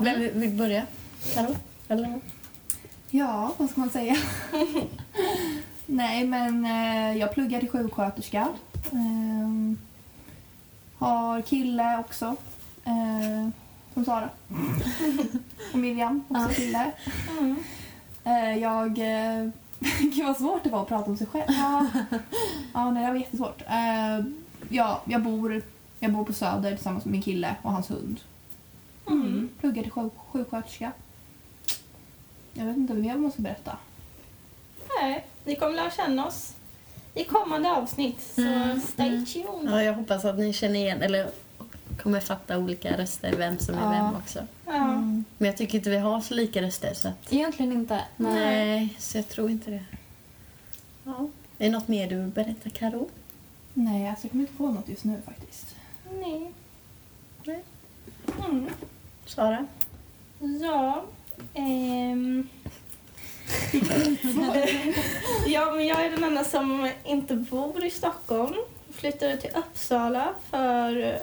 [0.02, 0.84] Vem vill- vill börja?
[1.34, 1.56] Karo?
[1.88, 2.22] Eller?
[3.10, 4.16] Ja, vad ska man säga?
[5.86, 8.48] Nej, men eh, jag pluggar till sjuksköterska.
[8.91, 9.78] Ehm,
[10.98, 12.36] har kille också.
[12.84, 13.50] Eh,
[13.94, 14.30] som Sara.
[15.74, 16.91] Och Miriam, också kille.
[18.24, 19.00] Eh, jag...
[19.00, 19.50] Eh,
[20.00, 21.46] Gud vad svårt det var att prata om sig själv.
[21.58, 21.88] Ja,
[22.74, 23.62] ja nej, det var jättesvårt.
[23.62, 24.26] Eh,
[24.70, 25.62] ja, jag, bor,
[26.00, 28.20] jag bor på Söder tillsammans med min kille och hans hund.
[29.08, 29.50] Mm.
[29.60, 30.91] Pluggar till sjuk, sjuksköterska.
[32.54, 33.78] Jag vet inte mer vad man ska berätta.
[35.00, 36.54] Nej, ni kommer lära känna oss
[37.14, 38.22] i kommande avsnitt.
[38.36, 39.74] Så Mm, stay tuned.
[39.74, 41.30] Ja, jag hoppas att ni känner igen, eller
[42.02, 43.90] kommer fatta olika röster, vem som är Ja.
[43.92, 44.40] vem också.
[44.66, 44.86] Ja.
[45.38, 47.34] Men jag tycker inte vi har så lika röster så att...
[47.34, 48.02] Egentligen inte.
[48.18, 49.84] Nej, så jag tror inte det.
[51.04, 51.30] Ja.
[51.58, 53.10] Är det något mer du vill berätta, Karo?
[53.74, 55.76] Nej, alltså jag kommer inte på något just nu faktiskt.
[56.20, 56.52] Nej.
[57.46, 57.64] Nej.
[58.50, 58.70] Mm.
[59.26, 59.68] Sara?
[60.62, 61.04] Ja.
[61.54, 62.48] ehm.
[65.48, 68.56] ja, men jag är den enda som inte bor i Stockholm.
[68.94, 71.20] Flyttade till Uppsala för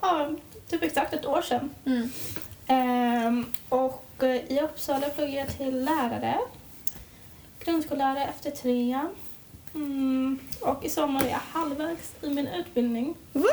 [0.00, 0.30] ja,
[0.68, 1.70] typ exakt ett år sedan.
[1.86, 2.08] Mm.
[2.66, 6.38] Ehm, och eh, i Uppsala pluggar jag till lärare.
[7.64, 9.08] Grundskollärare efter trean.
[9.74, 13.14] Mm, och i sommar är jag halvvägs i min utbildning.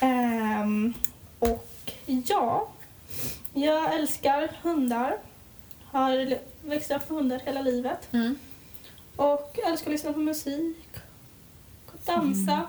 [0.00, 0.94] Ehm,
[1.38, 2.68] och ja,
[3.54, 5.18] jag älskar hundar.
[5.96, 8.12] Har växt upp med hundar hela livet.
[8.12, 8.38] Mm.
[9.16, 10.86] Och älskar att lyssna på musik.
[11.86, 12.62] Och dansa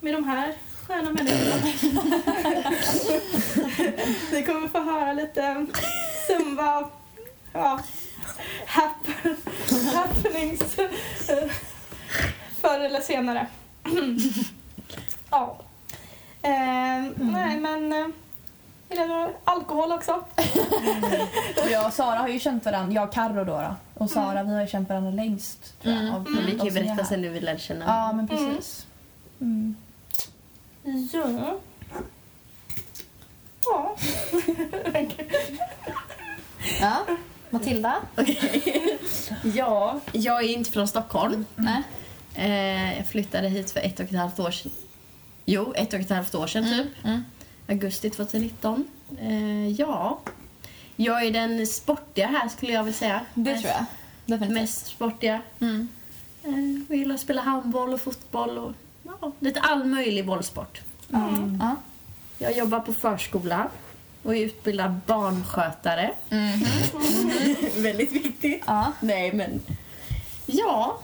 [0.00, 0.54] med de här
[0.86, 1.72] sköna människorna.
[4.32, 5.66] Ni kommer få höra lite
[6.26, 6.90] zumba,
[7.52, 7.80] ja,
[8.66, 9.06] hap
[9.94, 10.76] happenings
[12.60, 13.46] förr eller senare.
[15.30, 15.60] ja.
[16.42, 18.08] Eh, Nej, men eh,
[18.90, 20.12] gillar alkohol också?
[21.64, 23.74] Och jag och Sara har ju känt varandra, jag och Carro då, då.
[24.04, 25.80] och Sara vi har ju känt varandra längst.
[25.82, 26.14] Tror jag, Mm.
[26.14, 27.84] av Men vi kan ju berätta sen du vill lära känna.
[27.86, 28.86] Ja, men precis.
[29.40, 29.76] Mm.
[31.12, 31.58] Ja.
[33.64, 33.96] Ja.
[36.80, 37.04] Ja.
[37.50, 37.96] Matilda?
[38.16, 38.98] Okej.
[39.54, 41.44] ja, jag är inte från Stockholm.
[41.56, 41.82] Nej.
[42.34, 44.72] Eh, jag flyttade hit för ett och ett halvt år sedan.
[45.44, 47.06] Jo, ett och ett halvt år sedan typ.
[47.68, 47.78] Mm.
[47.78, 48.84] Augusti 2019.
[49.20, 50.18] Eh, ja.
[50.96, 53.20] Jag är den sportiga här skulle jag vilja säga.
[53.34, 53.84] Det mest, tror jag.
[54.26, 54.54] Definitivt.
[54.60, 55.42] Mest sportiga.
[55.60, 55.88] Mm.
[56.42, 60.80] Eh, jag gillar att spela handboll och fotboll och ja, lite all möjlig bollsport.
[61.14, 61.58] Mm.
[61.62, 61.76] Ja.
[62.38, 63.68] Jag jobbar på förskola
[64.22, 66.12] och är utbildad barnskötare.
[66.28, 66.64] Mhm.
[67.82, 68.62] Väldigt viktigt.
[68.66, 68.92] Ja.
[69.00, 69.60] Nej, men...
[70.46, 70.98] Ja.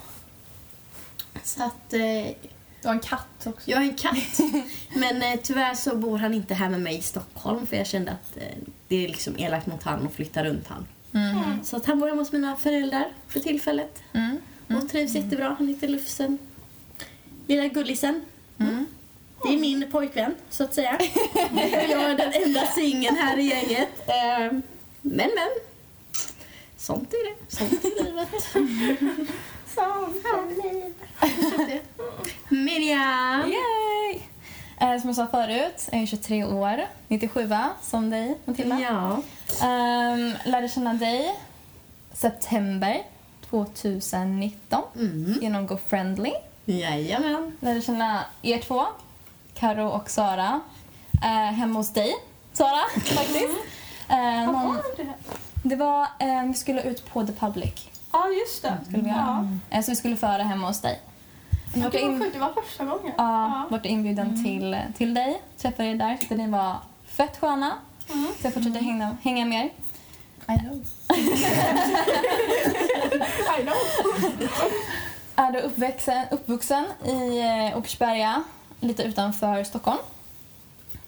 [1.42, 1.92] Så att...
[1.92, 2.50] Eh,
[2.85, 3.70] Du har en katt också.
[3.70, 4.40] jag är en katt.
[4.94, 8.12] men eh, tyvärr så bor han inte här med mig i Stockholm för jag kände
[8.12, 8.42] att eh,
[8.88, 10.87] det är liksom elakt mot han att flytta runt han.
[11.14, 11.64] Mm.
[11.64, 14.03] Så att han bor hemma hos mina föräldrar för tillfället.
[14.12, 14.38] Mm.
[14.68, 15.55] Och trivs jättebra.
[15.59, 16.38] Han heter Lufsen.
[17.47, 18.25] Lilla gullisen.
[18.59, 18.87] Mm.
[19.42, 20.99] Det är min pojkvän, så att säga.
[21.88, 24.09] jag är den enda singeln här i gänget.
[24.09, 24.61] Eh,
[25.01, 25.51] Men, men.
[26.77, 27.57] Sånt är det.
[27.57, 29.29] Sånt är livet.
[29.74, 31.82] Sånt är livet.
[32.48, 33.40] Miriam!
[33.50, 34.20] Yay!
[34.80, 37.48] Eh, som jag sa förut, jag är 23 år, 97
[37.82, 38.80] som dig Matilda.
[38.80, 39.16] Ja.
[39.68, 41.34] Um, lärde känna dig
[42.12, 43.02] september
[43.50, 45.38] 2019 Mm.
[45.42, 46.32] genom Go Friendly.
[46.64, 47.56] Jajamän.
[47.60, 48.84] Lärde känna er två,
[49.54, 50.60] Karo och Sara,
[51.22, 52.14] eh, hemma hos dig,
[52.52, 53.58] Sara, faktiskt.
[54.08, 54.78] Eh, Vad någon,
[55.62, 58.79] det var, eh, vi skulle ut på The Public, Ja, just det.
[58.88, 59.59] skulle vi göra.
[59.70, 61.00] Eh, så vi skulle föra hemma hos dig.
[61.74, 61.83] Ja.
[61.83, 63.12] Vart Det in, det var första gången.
[63.16, 67.72] ja, vart inbjuden till, till dig, träffade er där, tyckte ni var fett sköna.
[68.12, 68.27] Mm.
[68.40, 69.70] Så jag fortsatte hänga, hänga med er.
[70.55, 70.85] I know.
[73.59, 73.77] I know.
[75.37, 78.42] är då uppväxen, uppvuxen i eh, Åkersberga,
[78.81, 79.98] lite utanför Stockholm.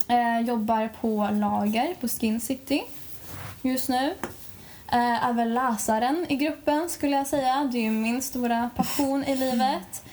[0.08, 2.82] Eh, jobbar på lager på Skin City
[3.62, 4.14] just nu.
[4.92, 7.68] Eh, är väl läsaren i gruppen skulle jag säga.
[7.72, 10.04] Det är ju min stora passion i livet.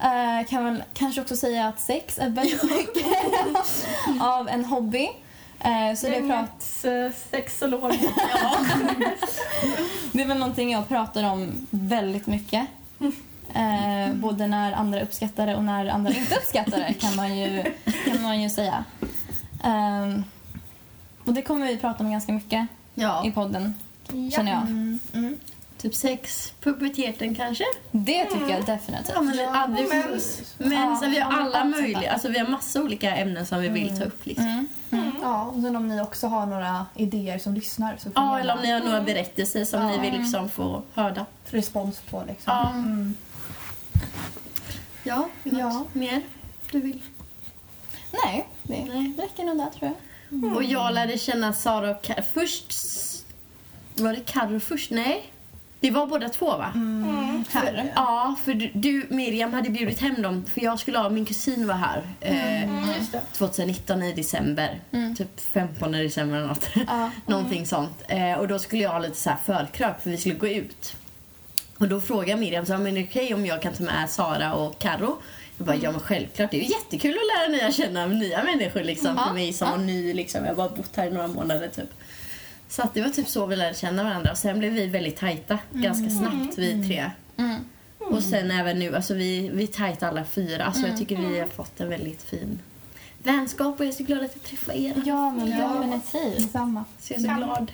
[0.00, 3.06] Eh, kan väl kanske också säga att sex är väldigt mycket
[4.20, 5.08] av en hobby.
[5.60, 6.76] Eh, så det, prat,
[7.30, 7.90] sexolog.
[10.12, 12.66] det är väl någonting jag pratar om väldigt mycket.
[13.54, 17.64] Eh, både när andra uppskattar det och när andra inte uppskattar det kan man ju,
[18.04, 18.84] kan man ju säga.
[19.64, 20.24] Ehm,
[21.26, 23.26] och det kommer vi prata om ganska mycket Ja.
[23.26, 23.74] i podden,
[24.30, 24.60] känner jag.
[24.60, 24.98] Mm.
[25.12, 25.38] Mm.
[25.78, 27.64] Typ sex, puberteten kanske?
[27.90, 29.12] Det tycker jag definitivt.
[29.14, 29.88] Ja, men, ja, men,
[30.58, 33.60] men Ja, så vi har ja, alla möjliga, alltså vi har massa olika ämnen som
[33.60, 34.26] vi vill ta upp.
[34.26, 34.66] Liksom.
[34.90, 35.12] Mm.
[35.22, 38.54] Ja, och sen om ni också har några idéer som lyssnar så får Ja, eller
[38.54, 39.88] om ni har några berättelser som Ja.
[39.88, 41.26] ni vill liksom få höra.
[41.50, 42.24] respons på.
[42.28, 42.52] Liksom.
[42.52, 42.70] Ja.
[42.70, 43.14] Mm.
[45.02, 45.84] Ja, Ja.
[45.92, 46.22] mer
[46.72, 47.02] du vill?
[48.24, 49.12] Nej, det Nej.
[49.18, 49.92] räcker nog där tror
[50.30, 50.56] jag.
[50.56, 52.72] Och jag lärde känna Sara och Kar- Först
[53.94, 54.90] var det Carro först?
[54.90, 55.32] Nej.
[55.80, 56.72] Det var båda två va?
[56.74, 57.44] Mm.
[57.44, 61.24] För, ja, för du, du Miriam hade bjudit hem dem för jag skulle ha, min
[61.24, 63.20] kusin var här eh, Mm, just det.
[63.32, 64.80] 2019 i december.
[65.18, 66.68] Typ 15 december eller något.
[67.26, 68.02] Någonting sånt.
[68.08, 70.96] Eh, och då skulle jag ha lite så här förkrök för vi skulle gå ut.
[71.78, 74.54] Och då frågade Miriam så men är det okej om jag kan ta med Sara
[74.54, 75.18] och Karo?
[75.58, 76.50] Jag bara, ja men självklart.
[76.50, 79.18] Det är ju jättekul att lära nya känna nya människor liksom.
[79.26, 80.40] För mig som var ny liksom.
[80.44, 81.90] Jag har bara bott här i några månader typ.
[82.70, 84.30] Så att det var typ så vi lärde känna varandra.
[84.30, 87.10] Och sen blev vi väldigt tajta ganska snabbt vi tre.
[87.36, 87.60] Mm.
[87.98, 90.64] Och sen även nu, alltså vi, vi är tajta alla fyra.
[90.64, 92.58] Alltså jag tycker vi har fått en väldigt fin
[93.22, 95.02] vänskap och jag är så glad att jag träffar er.
[95.04, 96.42] Ja, men definitivt.
[96.42, 96.84] Detsamma.
[97.00, 97.72] Så jag är så glad.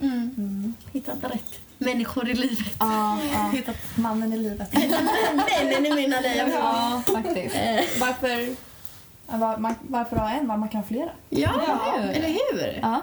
[0.00, 0.74] Mm.
[0.92, 2.76] Hittat rätt människor i livet.
[2.80, 3.50] Ja, ja.
[3.52, 4.72] Hittat mannen i livet.
[5.34, 6.42] Männen i mina liv.
[6.52, 7.54] ja, faktiskt.
[7.54, 8.54] Eh, Varför,
[9.30, 10.48] ja, var, man, varför ha en?
[10.48, 11.10] var Man kan ha flera.
[11.28, 11.98] Ja, Ja.
[12.12, 12.78] eller hur?
[12.82, 13.02] Ja.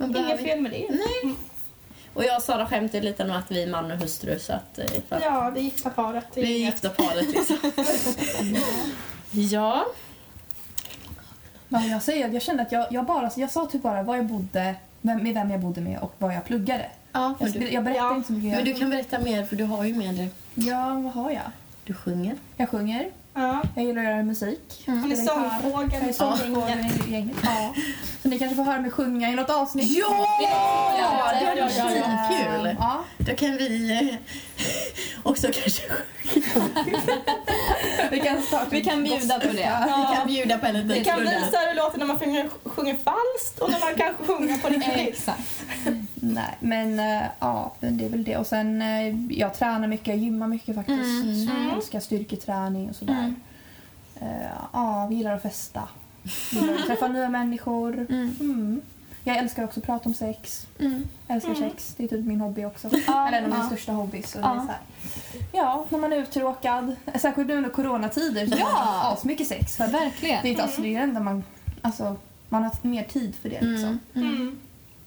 [0.00, 0.86] Man Inget behöver- fel med det.
[0.90, 1.34] Nej.
[2.14, 4.78] Och jag och Sara skämtade lite om att vi är man och hustru så att...
[4.78, 6.24] eh, För att Ja, det gifta paret.
[6.34, 7.56] Det är vi är inget- gifta paret liksom.
[9.52, 9.84] ja.
[11.68, 14.16] Men jag säger att jag kände att jag, jag bara, jag sa typ bara var
[14.16, 16.86] jag bodde, vem, med vem jag bodde med och vad jag pluggade.
[17.12, 18.14] ja Jag, du, jag berättar Ja.
[18.14, 18.52] inte så mycket.
[18.56, 20.28] men du kan berätta mer för du har ju med det.
[20.54, 21.42] Ja, vad har jag?
[21.84, 22.34] Du sjunger.
[22.56, 23.62] Jag sjunger, Ja.
[23.76, 24.84] jag gillar att göra musik.
[24.86, 26.14] Sångfågeln.
[26.52, 27.36] Jag är gänget.
[27.42, 27.74] Ja.
[28.22, 29.90] Så ni kanske får höra mig sjunga i något avsnitt.
[29.98, 30.26] Ja!
[30.42, 32.28] Ja, Det ja, var ja, ja, ja.
[32.28, 32.76] svinkul!
[32.78, 33.04] Ja.
[33.18, 34.16] Då kan vi eh,
[35.22, 35.82] också kanske
[38.10, 38.36] Vi kan
[38.70, 39.52] Vi kan bjuda på det.
[39.52, 42.48] vi kan bjuda på en liten Vi kan visa hur det låter när man sjunger,
[42.64, 45.08] sjunger falskt och när man kanske sjunger på riktigt.
[45.08, 45.40] Exakt.
[46.14, 48.36] Nej, men äh, ja, det är väl det.
[48.36, 50.98] Och sen, äh, jag tränar mycket, jag gymmar mycket faktiskt.
[51.22, 51.46] Mm.
[51.46, 51.68] Så Mm.
[51.68, 53.19] jag älskar styrketräning och sådär.
[53.20, 53.36] Mm.
[54.20, 55.88] Eh, ja, vi gillar att festa.
[56.50, 57.92] Gillar att träffa nya människor.
[57.94, 58.36] Mm.
[58.40, 58.80] Mm.
[59.24, 60.66] Jag älskar också att prata om sex.
[60.80, 61.08] Mm.
[61.28, 61.70] Älskar Mm.
[61.70, 61.94] sex.
[61.96, 62.90] Det är typ min hobby också.
[63.06, 63.66] Ja, Eller en av mina ja.
[63.66, 64.34] största hobbys.
[64.34, 64.54] Och det Ja.
[64.54, 64.78] är så här.
[65.52, 66.96] Ja, när man är uttråkad.
[67.20, 68.66] Särskilt nu under coronatider så Ja.
[68.66, 69.76] har man asmycket sex.
[69.76, 70.38] För det, Verkligen.
[70.46, 71.44] är inte, alltså, det är det enda man...
[71.82, 72.16] Alltså,
[72.48, 73.98] man har mer tid för det liksom.
[74.14, 74.28] Mm.
[74.28, 74.34] Mm.
[74.36, 74.58] Mm.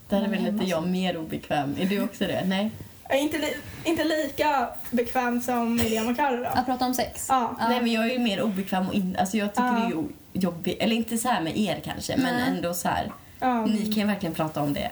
[0.09, 1.75] Där är väl lite jag mer obekväm.
[1.79, 2.43] Är du också det?
[2.45, 2.71] Nej?
[3.09, 6.45] Är inte, li, inte lika bekväm som Miriam och Carro.
[6.45, 7.25] Att prata om sex?
[7.29, 7.55] Ja.
[7.59, 7.67] Ja.
[7.69, 9.73] Nej men jag är ju mer obekväm och in, alltså jag tycker Ja.
[9.73, 10.77] det är ju jobbigt.
[10.81, 12.43] Eller inte så här med er kanske men Nej.
[12.57, 13.11] ändå så här.
[13.39, 13.65] Ja.
[13.65, 14.91] Ni kan ju verkligen prata om det.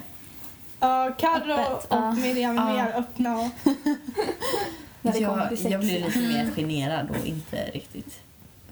[0.80, 2.17] Ja, Carro och.
[2.17, 3.39] Miriam är mer öppna.
[3.39, 3.47] Och,
[5.02, 5.71] När det kommer Jag, till sex.
[5.71, 8.19] jag blir lite mer generad och inte riktigt.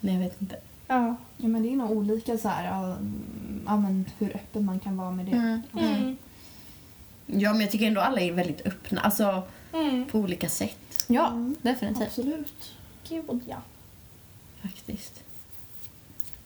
[0.00, 0.56] Nej jag vet inte.
[0.86, 1.16] ja.
[1.36, 4.78] Ja, men det är nog olika så här, ja, mm, ja, men hur öppen man
[4.80, 5.32] kan vara med det.
[5.32, 5.62] Mm.
[5.78, 6.16] Mm.
[7.26, 9.00] Ja men jag tycker ändå alla är väldigt öppna.
[9.00, 10.04] Alltså Mm.
[10.06, 11.56] på olika sätt Ja, Mm.
[11.62, 12.02] definitivt.
[12.06, 12.72] Absolut.
[13.08, 13.56] Gud ja.
[14.62, 15.20] faktiskt.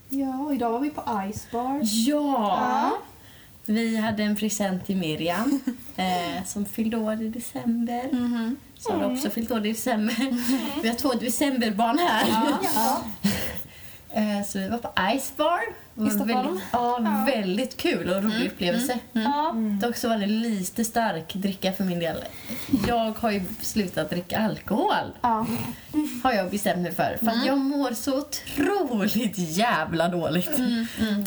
[0.08, 1.80] Ja, och idag var vi på Ice Bar.
[1.82, 2.98] Ja!
[3.64, 5.60] Vi hade en present till Miriam
[5.96, 8.08] eh, som fyllde år i december.
[8.12, 8.56] Mhm.
[8.78, 10.36] Så har också fyllt år i december.
[10.82, 12.28] Vi har två decemberbarn här.
[12.28, 13.02] Ja.
[13.22, 13.30] Eh,
[14.46, 15.60] Så vi var på Ice Bar.
[16.06, 16.28] I Stockholm?
[16.46, 17.24] Väldigt, ja, Ja.
[17.34, 18.98] väldigt kul och rolig upplevelse.
[19.12, 19.54] Ja.
[19.82, 22.16] Dock så var det lite stark dricka för min del.
[22.88, 25.12] Jag har ju slutat dricka alkohol.
[25.20, 25.46] Ja.
[26.22, 27.16] Har jag bestämt mig för.
[27.20, 30.56] För att jag mår så otroligt jävla dåligt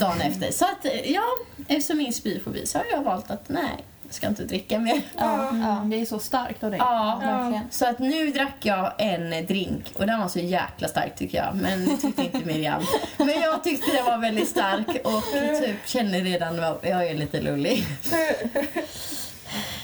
[0.00, 0.52] dagen efter.
[0.52, 1.24] Så att ja,
[1.68, 5.02] eftersom min spyfobi så har jag valt att nej, ska inte dricka mer.
[5.18, 5.48] Ja.
[5.48, 6.78] Mm, det är så starkt av dig.
[6.78, 7.64] Ja, Verkligen.
[7.70, 11.56] så att nu drack jag en drink och den var så jäkla stark tycker jag.
[11.56, 12.82] Men det tyckte inte Miriam.
[13.18, 15.22] Men jag tyckte den var väldigt stark och
[15.60, 17.84] typ känner redan att jag är lite lullig.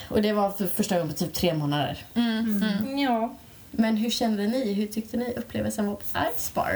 [0.08, 1.98] Och det var för första gången på typ tre månader.
[2.14, 2.62] Mm.
[2.62, 2.98] Mm.
[2.98, 3.34] Ja.
[3.70, 4.72] Men hur kände ni?
[4.72, 6.02] Hur tyckte ni upplevelsen var på
[6.36, 6.74] Ice Bar?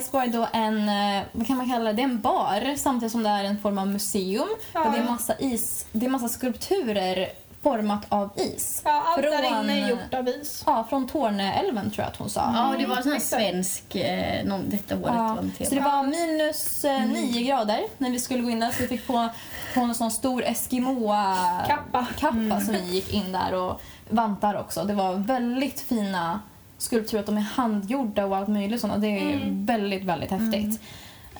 [0.00, 2.76] Ice Bar är då en, eh, vad kan man kalla det, det är en bar
[2.76, 4.48] samtidigt som det är en form av museum.
[4.72, 4.84] Ja.
[4.84, 7.26] Och det är massa is, det är massa skulpturer
[7.62, 8.82] format av is.
[8.84, 10.62] ja, allt där Från- inne är gjort av is.
[10.66, 12.52] Ja, från Torneälven tror jag att hon sa.
[12.54, 15.74] Ja, det var en sån här svensk, eh, någon, detta året Ja, var en så
[15.74, 18.70] det var minus eh, nio grader när vi skulle gå in där.
[18.70, 19.28] Så vi fick på,
[19.74, 22.60] på en sån stor Eskimoa-kappa Kappa.
[22.60, 24.84] som vi gick in där och vantar också.
[24.84, 26.40] Det var väldigt fina
[26.80, 27.20] skulpturer.
[27.20, 29.00] att De är handgjorda och allt möjligt sånt.
[29.00, 30.80] Det är väldigt, väldigt häftigt.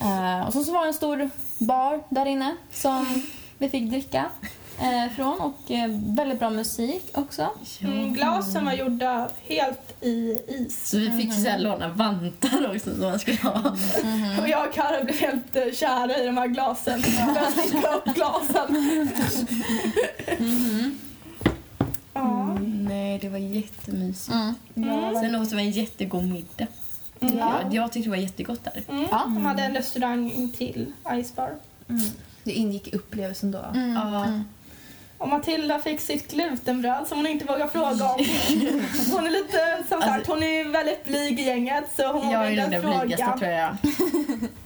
[0.01, 3.23] Eh, och så, så var det en stor bar där inne som
[3.59, 4.27] vi fick dricka
[4.81, 7.49] eh, från och eh, väldigt bra musik också.
[7.81, 10.89] Mm, glasen var gjorda helt i is.
[10.91, 13.77] Så vi fick här låna vantar också som man skulle ha.
[14.41, 17.03] Och jag och Karo blev helt kära i de här glasen.
[17.27, 18.77] Började slicka upp glasen.
[22.21, 22.59] Ja.
[22.65, 24.35] Nej, det var jättemysigt.
[24.75, 24.89] Mm.
[24.89, 26.67] Ja, Sen åt vi en jättegod middag.
[27.21, 27.39] Mm.
[27.39, 28.83] Jag, jag tyckte det var jättegott där.
[28.89, 29.07] Mm.
[29.11, 29.23] Ja.
[29.25, 31.51] De hade en restaurang till Ice Bar.
[32.45, 33.59] Det ingick i upplevelsen då.
[33.75, 33.93] Mm.
[33.93, 34.27] Ja.
[35.21, 35.33] Mm.
[35.33, 38.25] Och Matilda fick sitt glutenbröd som hon inte vågar fråga om.
[39.17, 42.45] Hon är lite, som sagt, hon är väldigt blyg i gänget så hon Jag vågar
[42.45, 42.85] är inte ens
[43.17, 43.37] fråga.
[43.39, 43.77] tror jag.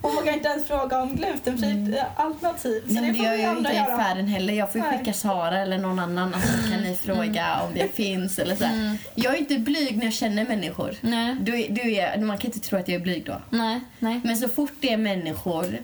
[0.01, 2.83] Hon vågar inte ens fråga om glutenfritt eh, alternativ.
[2.87, 4.53] Så Nej, men det det får gör andra inte i affären heller.
[4.53, 4.97] Jag får ju Nej.
[4.97, 6.33] skicka Sara eller någon annan.
[6.33, 8.97] Alltså, kan ni fråga om det finns eller så här.
[9.15, 10.95] Jag är inte blyg när jag känner människor.
[11.01, 11.35] Nej.
[11.39, 13.41] Du, du är, man kan inte tro att jag är blyg då.
[13.49, 13.79] Nej.
[13.99, 14.21] Nej.
[14.23, 15.77] Men så fort det är människor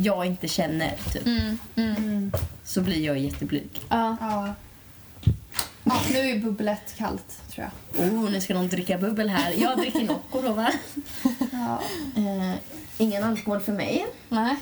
[0.00, 1.58] jag inte känner typ, Mm.
[1.76, 2.32] Mm.
[2.64, 3.68] så blir jag jätteblyg.
[3.88, 4.16] Ja.
[4.20, 4.54] Ja.
[5.84, 6.00] ja.
[6.12, 8.04] Nu är bubblet kallt, tror jag.
[8.12, 9.52] Oh, nu ska de dricka bubbel här.
[9.58, 10.72] Jag dricker Nocco då va?
[11.52, 11.80] Ja.
[12.16, 12.54] Eh,
[12.98, 14.06] ingen alkohol för mig.
[14.28, 14.56] Nej.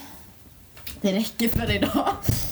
[1.01, 2.09] Det räcker för idag.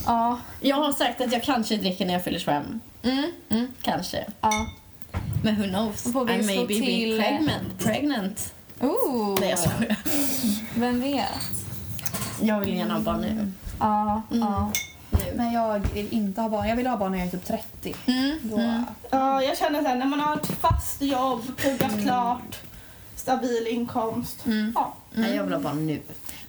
[0.07, 0.39] Ja.
[0.61, 2.81] Jag har sagt att jag kanske dricker när jag fyller 25.
[3.03, 3.31] Mm.
[3.49, 3.69] Mm.
[3.83, 4.25] Kanske.
[4.41, 4.67] Ja.
[5.43, 6.13] Men who knows?
[6.13, 7.79] Får vi I may be till- pregnant.
[7.85, 8.55] pregnant.
[8.81, 9.37] Oh.
[9.41, 9.97] Nej, jag skojar.
[10.75, 11.64] Vem vet?
[12.41, 13.53] Jag vill gärna ha barn nu.
[13.81, 14.23] Ja.
[14.31, 14.73] Ja.
[15.35, 16.69] Men jag vill inte ha barn.
[16.69, 17.95] Jag vill ha barn när jag är typ 30.
[18.07, 18.39] Mm.
[18.43, 22.61] Då, Ja, jag känner sen när man har ett fast jobb, pluggat klart,
[23.17, 24.47] stabil inkomst.
[24.47, 24.73] Mm.
[24.75, 24.95] Ja.
[25.13, 26.01] Nej, jag vill ha barn nu.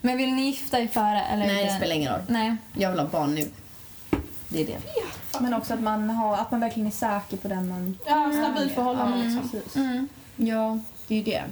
[0.02, 1.21] Men vill ni gifta er före?
[1.21, 2.21] Eller Nej, det spelar ingen roll.
[2.28, 2.56] Nej.
[2.74, 3.50] Jag vill ha barn nu.
[4.50, 4.78] Det är det.
[5.39, 7.98] Men också att man, har, att man verkligen är säker på den man...
[8.06, 9.60] Ja, stabilt förhållande liksom.
[9.76, 10.08] Mm.
[10.36, 11.43] Ja, det är ju det.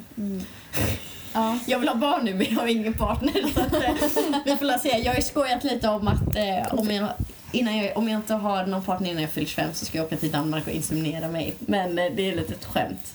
[1.33, 1.57] Ja.
[1.65, 3.33] Jag vill ha barn nu men jag har ingen partner.
[3.53, 4.97] Så att, eh, vi får se.
[4.97, 7.09] Jag har ju skojat lite om att eh, om, jag,
[7.51, 10.05] innan jag, om jag inte har någon partner innan jag fyller 25 så ska jag
[10.05, 11.53] åka till Danmark och inseminera mig.
[11.59, 13.13] Men eh, det är lite ett skämt.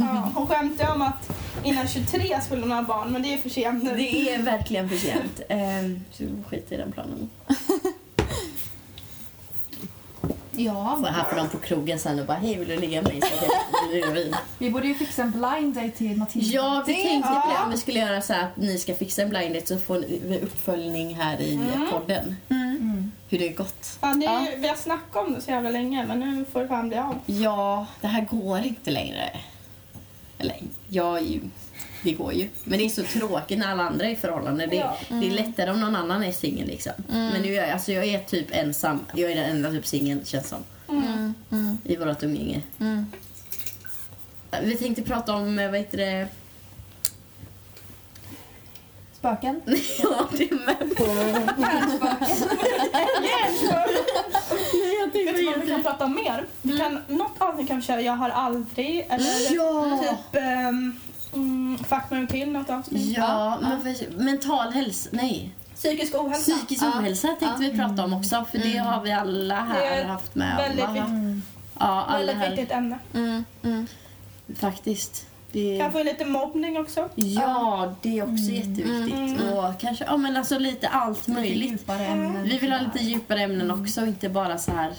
[0.00, 1.30] Ja, hon skämtade om att
[1.64, 3.96] innan 23 skulle hon ha barn, men det är för sent nu.
[3.96, 5.40] Det är verkligen för sent.
[5.48, 5.58] Eh,
[6.12, 7.30] så vi skiter i den planen.
[10.56, 10.96] Ja.
[11.00, 14.32] Får för dem på krogen sen och bara hej vill du ligga med mig?
[14.58, 16.46] Vi borde ju fixa en blind date till Matilda.
[16.54, 17.54] Ja, vi tänkte på det.
[17.54, 17.64] ja.
[17.64, 20.04] Om vi skulle göra så här att ni ska fixa en blind date så får
[20.24, 22.36] vi uppföljning här i podden.
[22.48, 23.12] Mm.
[23.28, 23.86] Hur det gått.
[24.00, 26.68] Fan, det är, Vi har snackat om det så jävla länge, men nu får det
[26.68, 27.18] fan bli av.
[27.26, 29.30] Ja, det här går inte längre.
[30.44, 30.56] Eller,
[30.88, 31.40] ja, ju,
[32.02, 32.48] det går ju.
[32.64, 34.66] Men det är så tråkigt när alla andra är i förhållande.
[34.66, 34.96] Det, Ja.
[35.08, 36.92] det är lättare om någon annan är singel liksom.
[37.08, 39.00] Men nu är jag, alltså, jag är typ ensam.
[39.14, 40.58] Jag är den enda typ singeln känns som.
[40.88, 41.34] Mm.
[41.52, 41.78] Mm.
[41.84, 42.60] I vårt umgänge.
[42.80, 43.06] Mm.
[44.62, 46.28] Vi tänkte prata om, eh, vad heter det?
[49.18, 49.60] Spöken.
[50.02, 51.04] ja, det är med på.
[55.64, 56.46] Vi kan prata om mer?
[56.62, 59.98] Vi kan, något avsnitt kan vi köra Jag har aldrig, eller Ja!
[60.02, 61.00] typ um,
[61.34, 63.16] mm, Fuck, marry, kill, något avsnitt.
[63.18, 65.50] Ja, men för, mental hälsa, nej.
[65.74, 66.52] Psykisk ohälsa.
[66.52, 66.98] Psykisk Ja.
[67.00, 68.44] ohälsa tänkte vi prata om också.
[68.50, 70.92] För det har vi alla här är haft med väldigt va?
[70.92, 71.44] viktigt.
[71.78, 72.50] Ja, alla Väldigt här.
[72.50, 72.98] viktigt ämne.
[73.14, 73.44] Mm.
[73.62, 73.86] Mm.
[74.58, 75.26] Faktiskt.
[75.52, 75.78] Det...
[75.80, 77.08] Kan få in lite mobbning också.
[77.14, 79.40] Ja, det är också jätteviktigt.
[79.40, 79.52] Mm.
[79.52, 81.70] Och kanske, ja men alltså lite allt Lite möjligt.
[81.70, 82.42] djupare ämnen.
[82.42, 84.92] Vi vill ha lite djupare ämnen också, inte bara så här.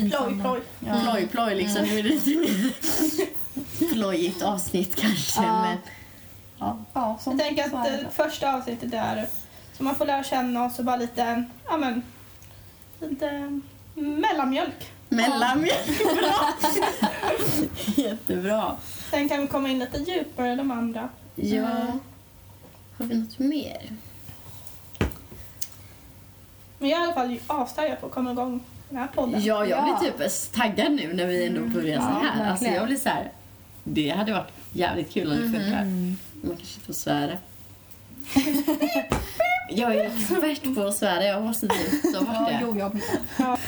[0.00, 0.60] Ploj, ploj.
[0.80, 1.00] Ja.
[1.02, 1.82] ploj ploj liksom.
[1.82, 2.72] Nu är det lite mer
[3.92, 5.42] plojigt avsnitt kanske.
[5.42, 5.62] Ja.
[5.62, 5.78] Men,
[6.58, 6.78] ja.
[6.92, 9.28] Ja, Jag tänker så att första avsnittet är
[9.76, 12.02] så man får lära känna oss och bara lite, ja men,
[13.00, 13.60] lite
[13.94, 14.92] mellanmjölk.
[15.08, 16.52] Mellanmjölk, bra!
[17.96, 18.76] Jättebra.
[19.10, 21.08] Sen kan vi komma in lite djupare i de andra.
[21.34, 21.68] Ja.
[22.98, 23.90] Har vi något mer?
[26.78, 28.60] Men jag är i alla fall astaggad på att komma igång
[28.94, 29.44] den här podden.
[29.44, 29.98] Ja, jag Ja.
[30.00, 32.28] blir typ taggad nu när vi ändå börjar så Ja, här.
[32.30, 32.74] Alltså, verkligen.
[32.74, 33.32] jag blir så här.
[33.84, 35.84] Det hade varit jävligt kul om det funkar.
[36.48, 37.36] Man kanske får svära.
[39.70, 41.24] jag är expert på att svära.
[41.24, 42.58] Jag måste typ ta bort Ja, det.
[42.62, 43.02] jo, jag med.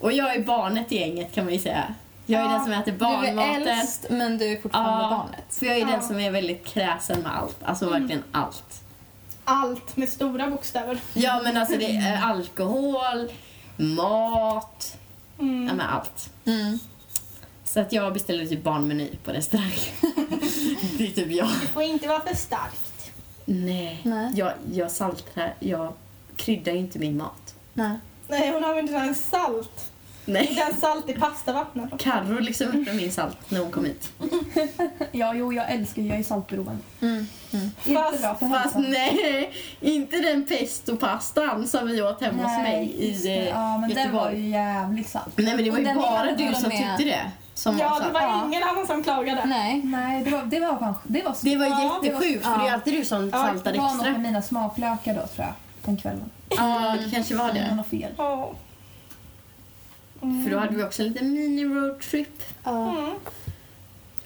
[0.00, 1.94] Och jag är barnet i gänget kan man ju säga.
[2.26, 3.68] Jag är Ja, den som äter Du är barnmaten.
[3.68, 5.44] äldst, men du är fortfarande Ja, barnet.
[5.54, 5.86] för jag är Ja.
[5.86, 7.56] den som är väldigt kräsen med allt.
[7.62, 8.82] Alltså verkligen allt.
[9.44, 10.98] Allt med stora bokstäver.
[11.14, 13.30] Ja men alltså det är alkohol,
[13.80, 14.96] mat,
[15.38, 15.64] ja Mm.
[15.64, 16.30] men allt.
[16.44, 16.78] Mm.
[17.64, 19.72] Så att jag beställer typ barnmeny på restaurang.
[20.98, 21.48] det är typ jag.
[21.60, 23.10] Det får inte vara för starkt.
[23.44, 24.32] Nej, Nej.
[24.36, 25.92] Jag, jag saltar, jag
[26.36, 27.54] kryddar ju inte min mat.
[27.72, 27.98] Nej.
[28.28, 29.89] Nej, hon använder en salt.
[30.32, 30.56] Nej.
[30.60, 31.90] Ens salt i pastavattnet.
[31.98, 34.12] Carro liksom öppnade min salt när hon kom hit.
[35.12, 36.78] Ja, jo, jag älskar jag är saltberoende.
[37.00, 37.26] Mm.
[37.52, 37.64] Mm.
[37.86, 38.82] Inte Fast- bra för Fast hälsan.
[38.90, 43.96] nej, inte den pestopastan som vi åt hemma hos mig i eh, Ja, men den
[44.12, 44.40] var Göteborg.
[44.40, 45.32] ju jävligt salt.
[45.36, 46.96] Nej men det var ju Den bara du som med.
[46.98, 47.30] tyckte det.
[47.64, 48.42] Ja, det var Ja.
[48.46, 49.44] ingen annan som klagade.
[49.44, 49.82] Nej.
[49.84, 51.02] Nej, det var, det var kanske...
[51.08, 53.78] Det var, Det var Ja, jättesjukt för det är alltid du som Ja, saltar det
[53.78, 54.22] var något med extra.
[54.22, 55.52] mina smaklökar då, tror jag,
[55.84, 56.30] den kvällen.
[56.48, 57.74] Ja, det kanske var Det det.
[57.76, 58.10] var fel.
[58.16, 58.50] Ja.
[60.22, 60.44] Mm.
[60.44, 63.14] För då hade vi också en liten mini roadtrip Mm.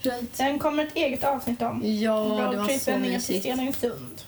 [0.02, 0.36] runt.
[0.36, 1.80] Den kommer ett eget avsnitt om.
[2.00, 3.40] Ja, det var så mysigt.
[3.40, 4.22] Stenungsund.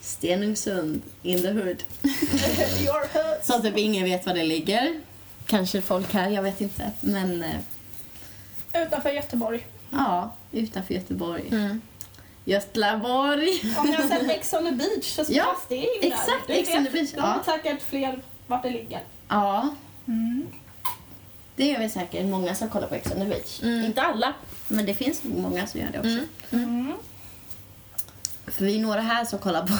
[0.00, 1.82] Stenungsund, in the hood.
[2.84, 3.44] Your hood.
[3.44, 5.00] Så typ ingen vet var det ligger.
[5.46, 6.90] Kanske folk här, jag vet inte.
[7.00, 9.66] Men eh, Utanför Göteborg.
[9.90, 11.44] ja, utanför Göteborg.
[11.50, 11.80] Mm.
[12.44, 13.48] Götlaborg.
[13.78, 16.08] Om ni har sett Ex on the beach så spelas Ja, det in där.
[16.08, 17.52] exakt, Ex on the beach, De har ja.
[17.52, 19.02] säkert fler vart det ligger.
[19.28, 19.68] Ja,
[20.08, 20.46] Mm.
[21.56, 22.26] Det gör vi säkert.
[22.26, 23.62] Många som kollar på Ex on the beach.
[23.62, 23.84] Mm.
[23.84, 24.34] Inte alla,
[24.68, 26.18] men det finns många som gör det också.
[26.56, 26.92] Mm.
[28.46, 29.74] För vi är några här som kollar på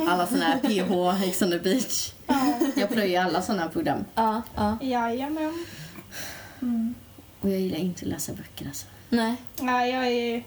[0.10, 2.12] alla såna här PH, Ex on the beach.
[2.26, 2.58] Ja.
[2.76, 4.04] Jag plöjer alla såna här program.
[4.14, 4.78] Ja, ja.
[4.80, 5.64] Jajamän.
[7.40, 8.86] Och jag gillar inte att läsa böcker alltså.
[9.08, 9.36] Nej.
[9.60, 10.44] Nej, jag är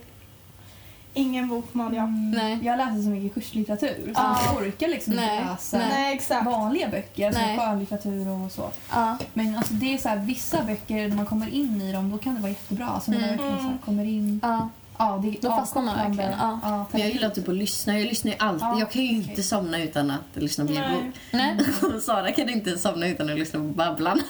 [1.19, 2.09] ingen bokman jag.
[2.11, 2.59] Nej.
[2.63, 4.39] Jag läser så mycket kurslitteratur så Ja.
[4.45, 5.37] jag orkar liksom Nej.
[5.37, 6.43] inte läsa Nej.
[6.45, 8.69] Vanliga böcker, som skönlitteratur och så.
[8.91, 9.17] Ja.
[9.33, 12.17] Men alltså, det är så här, vissa böcker, när man kommer in i dem, då
[12.17, 12.85] kan det vara jättebra.
[12.87, 13.37] Alltså, när man Mm.
[13.37, 14.39] verkligen så här, kommer in...
[14.43, 14.69] Ja.
[15.01, 16.17] Ja, det är Då fastnar man avkopplande.
[16.23, 16.59] verkligen, ja.
[16.63, 17.99] Ja, Men jag gillar typ att lyssna.
[17.99, 18.61] Jag lyssnar ju alltid.
[18.67, 19.43] Ja, jag kan ju inte okej.
[19.43, 21.03] somna utan att lyssna på ljudbok.
[21.31, 21.57] Nej.
[22.01, 24.21] Sara kan inte somna utan att lyssna på Babblarna.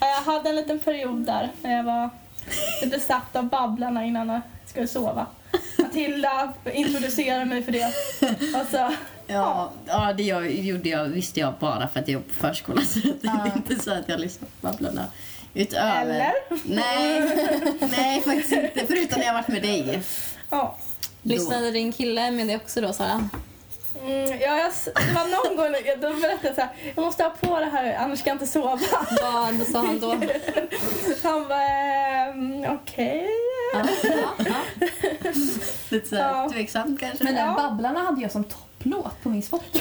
[0.00, 2.10] Jag hade en liten period där när jag var
[2.46, 5.26] lite besatt av Babblarna innan jag skulle sova.
[5.78, 7.86] Matilda introducerade mig för det.
[8.60, 8.92] Och så,
[9.26, 12.82] Ja, ja det jag, gjorde jag, visste jag bara för att jag jobbade på förskola.
[12.82, 15.06] Så det är inte så att jag lyssnar på Babblarna.
[15.54, 16.02] Utöver...
[16.02, 16.32] Eller?
[16.64, 17.20] Nej,
[17.96, 18.86] nej faktiskt inte.
[18.86, 20.02] Förutom när jag varit med dig.
[20.50, 20.76] ja.
[21.22, 23.28] Lyssnade din kille med det också då, Sara?
[24.04, 27.30] Mm, ja, jag, det var någon gång då berättade jag så här, jag måste ha
[27.30, 28.78] på det här annars ska jag inte sova.
[29.58, 30.08] Vad sa han då?
[31.22, 33.28] Han bara, ehm, okej.
[33.74, 34.54] Ja, ja, ja.
[35.88, 36.48] Lite så här Ja.
[36.52, 37.24] tveksamt kanske.
[37.24, 37.54] Men den Ja.
[37.54, 39.80] Babblarna hade jag som topplåt på min Spotify.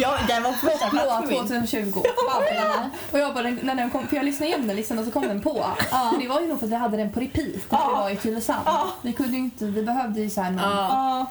[0.00, 1.38] Ja, den var på första plats Låt på min.
[1.48, 2.02] 2020.
[2.28, 2.90] Babblarna.
[3.12, 5.22] Och jag bara, när den kom, för jag lyssnade igenom den listan och så kom
[5.22, 5.66] den på.
[5.90, 6.12] Ja.
[6.20, 7.90] Det var ju nog för att jag hade den på repeat när vi Ja.
[8.00, 8.62] var i Tylösand.
[8.66, 8.88] Ja.
[9.02, 11.26] Vi kunde ju inte, vi behövde ju så här någon,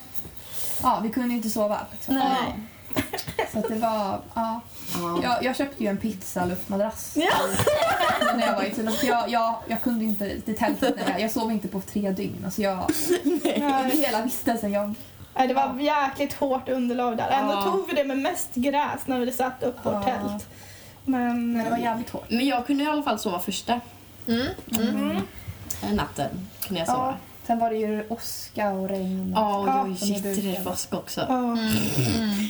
[0.83, 0.89] ja.
[0.89, 0.95] Ja.
[0.95, 1.79] Ja, vi kunde ju inte sova.
[1.91, 2.15] Liksom.
[2.15, 2.53] Nej.
[3.53, 4.61] Så att det var, ja.
[5.01, 5.19] Ja.
[5.23, 7.29] Jag, jag köpte ju en pizza luftmadrass Ja.
[8.35, 8.97] när jag var i Tylösand.
[8.99, 12.41] För Jag, jag, jag kunde inte, i tältet, jag, jag sov inte på tre dygn.
[12.45, 12.91] Alltså jag,
[13.23, 14.93] under hela vistelsen, jag,
[15.35, 17.29] Nej, det var jäkligt hårt underlag där.
[17.29, 17.63] Ändå Ja.
[17.63, 20.03] tog vi det med mest gräs när vi satt upp vårt Ja.
[20.03, 20.47] tält.
[21.05, 22.25] Men, men det var jävligt hårt.
[22.29, 23.79] Men jag kunde i alla fall sova första
[24.27, 24.47] Mm.
[24.77, 25.17] Mm.
[25.83, 26.47] eh, natten.
[26.61, 27.15] Kunde jag sova.
[27.47, 29.33] Sen var det ju åska och regn.
[29.35, 31.25] Ja, och jag för åska också.
[31.29, 31.35] Ja.
[31.35, 31.59] Mm.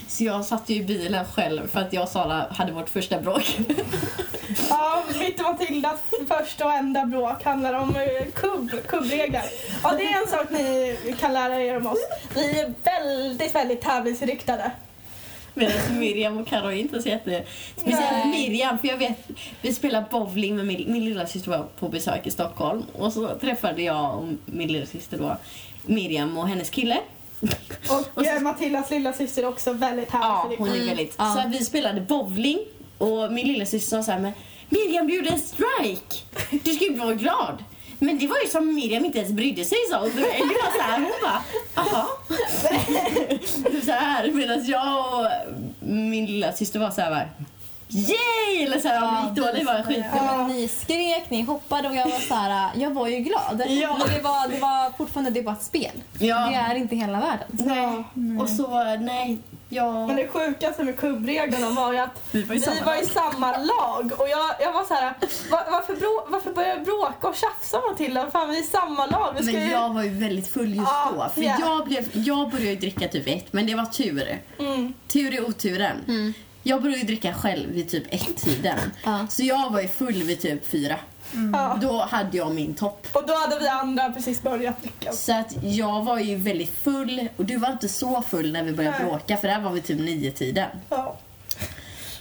[0.07, 3.21] Så jag satt ju i bilen själv för att jag och Sara hade vårt första
[3.21, 3.57] bråk.
[4.69, 9.43] Ja, mitt och Matildas första och enda bråk handlar om eh, kubb, kubbregler.
[9.83, 11.97] Ja, det är en sak ni kan lära er om oss.
[12.35, 14.71] Vi är väldigt, väldigt tävlingsriktade.
[15.57, 17.43] Medan Miriam och Karo är inte så jätte...
[17.75, 18.27] Speciellt Nej.
[18.49, 19.27] Miriam, för jag vet,
[19.61, 23.27] vi spelade bowling med min, min lilla syster var på besök i Stockholm och så
[23.41, 25.37] träffade jag och min lilla syster då
[25.85, 26.97] Miriam och hennes kille.
[27.89, 31.15] Och, Och så- eh, Matildas lilla syster är också väldigt Ja, hon är väldigt...
[31.17, 31.41] Ja.
[31.43, 32.59] Så vi spelade bowling
[32.97, 34.31] och min lilla syster sa så här, men
[34.69, 36.15] Miriam du gjorde en strike!
[36.63, 37.63] Du ska ju vara glad!
[37.99, 39.93] Men det var ju som Miriam inte ens brydde sig så.
[39.93, 41.41] Det var så här, hon bara,
[41.75, 42.05] jaha.
[43.85, 45.27] så här, medan jag och
[45.79, 47.29] min lilla syster var så här, bara,
[47.89, 48.63] yay!
[48.65, 50.05] Eller så här, om det gick dåligt var skit.
[50.15, 53.63] Ja, men ni skrek, ni hoppade och jag var så här, jag var ju glad.
[53.69, 53.97] Ja.
[53.97, 55.91] Men det var, det var fortfarande det var ett spel.
[56.19, 56.47] Ja.
[56.49, 57.47] Det är inte hela världen.
[57.49, 58.39] Nej.
[58.41, 59.37] Och så, nej,
[59.69, 60.07] jag...
[60.07, 63.07] Men det sjukaste med kubbreglerna var ju att Vi var i samma var i lag.
[63.07, 65.13] samma lag och jag, jag var så här,
[65.51, 68.31] "Va- varför, brå, varför börjar jag bråka och tjafsa Matilda?
[68.31, 69.33] Fan vi är i samma lag.
[69.37, 69.71] Vi ska Men ju...
[69.71, 71.29] jag var ju väldigt full just Ja, då.
[71.35, 71.55] För ja.
[71.59, 74.39] jag, blev, jag började ju dricka typ ett, men det var tur.
[74.59, 74.93] Mm.
[75.07, 76.33] Tur i oturen.
[76.63, 78.79] Jag började ju dricka själv vid typ ett-tiden.
[79.03, 79.27] Ja.
[79.29, 80.95] Så jag var ju full vid typ fyra.
[81.53, 81.77] Ja.
[81.81, 83.07] Då hade jag min topp.
[83.13, 85.11] Och då hade vi andra precis börjat dricka.
[85.11, 88.71] Så att jag var ju väldigt full och du var inte så full när vi
[88.71, 89.07] började Nej.
[89.07, 90.69] bråka för där var vi typ nio-tiden.
[90.89, 91.17] Ja.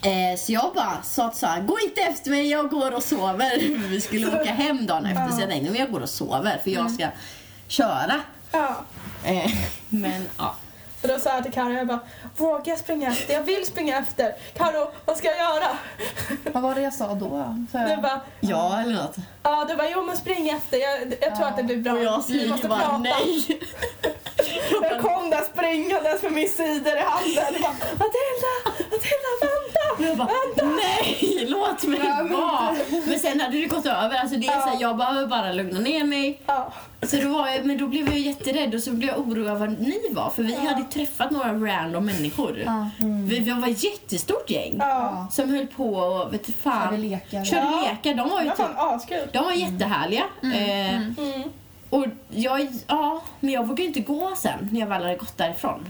[0.02, 3.88] Eh, så jag bara sa till Sara, gå inte efter mig, jag går och sover.
[3.88, 6.70] vi skulle åka hem dagen efter så jag tänkte, men jag går och sover för
[6.70, 7.08] jag ska
[7.68, 8.20] köra.
[8.52, 8.76] ja.
[9.24, 9.50] Eh,
[9.88, 10.54] men ja.
[11.00, 12.00] Så då sa jag till Karo, jag bara,
[12.36, 13.34] vågar jag springa efter?
[13.34, 14.34] Jag vill springa efter.
[14.56, 15.68] Karo, vad ska jag göra?
[16.52, 17.56] Vad var det jag sa då?
[17.72, 19.16] Så Du jag, bara, Ja eller något.
[19.42, 20.76] ja du bara, jo men spring efter.
[20.78, 21.46] Jag, jag tror Ja.
[21.46, 21.92] att det blir bra.
[21.92, 22.98] Och jag Vi skriker måste bara prata.
[22.98, 23.60] nej.
[24.82, 27.32] Jag kom där springandes med min cider i handen.
[27.34, 28.52] Jag bara, Matilda,
[28.90, 30.08] Matilda vänta!
[30.08, 30.28] Jag bara,
[30.76, 32.76] nej, låt mig vara.
[33.06, 34.16] Men sen hade det gått över.
[34.16, 36.40] Alltså det är så här, jag behöver bara lugna ner mig.
[36.46, 36.72] Ja.
[37.08, 39.66] Så då var jag, men då blev jag jätterädd och så blev jag orolig över
[39.66, 40.30] vad ni var.
[40.30, 42.58] För vi hade träffat några random människor.
[42.66, 42.90] Ja.
[42.98, 44.76] Vi, vi var ett jättestort gäng.
[44.78, 45.26] Ja.
[45.32, 46.88] Som höll på och vet fan.
[46.90, 47.44] Körde lekar.
[47.44, 47.88] Körde Ja.
[47.92, 48.14] lekar.
[48.14, 49.28] De var ju var typ, fan askul.
[49.32, 50.24] de var jättehärliga.
[50.42, 51.14] Eh, Mm.
[51.90, 55.88] och jag, ja, men jag vågade inte gå sen när jag väl hade gått därifrån.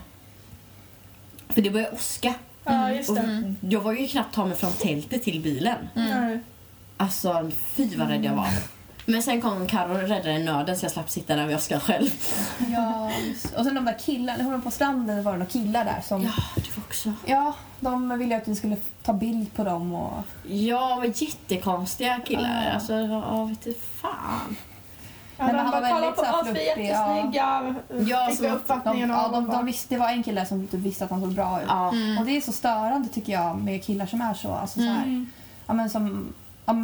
[1.48, 2.34] För det började åska.
[2.64, 3.54] Ja, just Och det.
[3.60, 5.88] jag var ju knappt ta mig från tältet till bilen.
[5.94, 6.38] Nej.
[6.96, 8.46] Alltså fy vad rädd jag var.
[9.08, 12.10] Men sen kom Carro och räddade nöden så jag slapp sitta där vid Oskar själv.
[12.72, 13.10] Ja.
[13.56, 16.22] Och sen de där killarna, hon var på stranden var det några killar där som...
[16.22, 17.12] Ja, det var också.
[17.26, 20.12] Ja, de ville att vi skulle ta bild på dem och...
[20.48, 22.64] Ja, var jättekonstiga killar.
[22.64, 22.72] Ja.
[22.72, 24.56] Alltså, ja, vet du fan.
[25.38, 27.74] Ja, Men de bara var kolla väldigt på oss, vi är jättesnygga.
[28.10, 30.80] Ja, Fick vi De, uppfattningen ja, de, de visste, det var en kille som typ
[30.80, 31.66] visste att han såg bra ut.
[31.68, 31.88] Ja.
[31.92, 32.18] Mm.
[32.18, 34.52] Och det är så störande tycker jag med killar som är så.
[34.52, 35.30] Alltså, så här, Mm.
[35.66, 36.32] ja, men som
[36.66, 36.74] ja,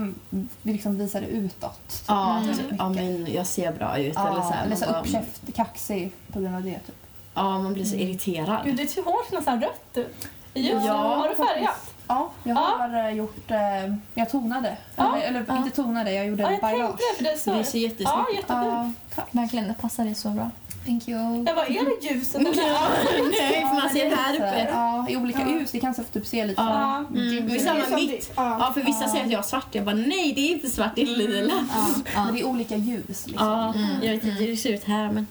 [0.62, 2.02] vi liksom visar det utåt.
[2.08, 2.56] Ja, Mm.
[2.56, 4.12] typ, ja, men jag ser bra ut.
[4.14, 5.22] Ja, eller så, här, eller så bara-
[5.54, 6.78] kaxig på grund av det.
[6.78, 6.94] Typ.
[7.34, 8.64] Ja, man blir så irriterad.
[8.64, 10.28] Gud, ditt hår ser nästan rött ut.
[10.54, 11.94] Just Ja, Har du färgat?
[12.08, 12.60] Ja, jag Ja.
[12.78, 13.50] har eh, gjort...
[13.50, 14.76] Eh, jag tonade.
[14.96, 15.56] Ja, Eller, eller ja.
[15.56, 16.96] inte tonade, jag gjorde Ja, en jag bailage.
[16.98, 17.52] det, för det är så...
[17.52, 18.10] Det så jättesnyggt.
[18.12, 18.96] Ja, jättefint.
[19.16, 20.50] Ja, Verkligen, det passar dig så bra.
[20.84, 21.36] Thank you.
[21.46, 23.30] Jag bara, är det ljuset eller?
[23.30, 24.68] Nej, för man ser här uppe.
[24.72, 25.48] Ja, i olika Ja.
[25.48, 25.70] ljus.
[25.70, 27.04] Det kan så typ se lite Ja.
[27.08, 27.58] så Mm.
[27.60, 28.32] Samma Det är som mitt.
[28.36, 28.70] Ja.
[28.74, 29.74] För vissa säger att jag har svart.
[29.74, 31.54] Jag bara, nej det är inte svart, det är lila.
[31.74, 32.24] Ja.
[32.24, 33.26] Men det är olika ljus.
[33.26, 33.48] Liksom.
[33.48, 35.26] Ja, jag vet inte hur det ser ut här men...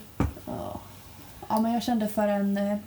[0.46, 1.60] Ja.
[1.60, 2.78] men jag kände för en eh,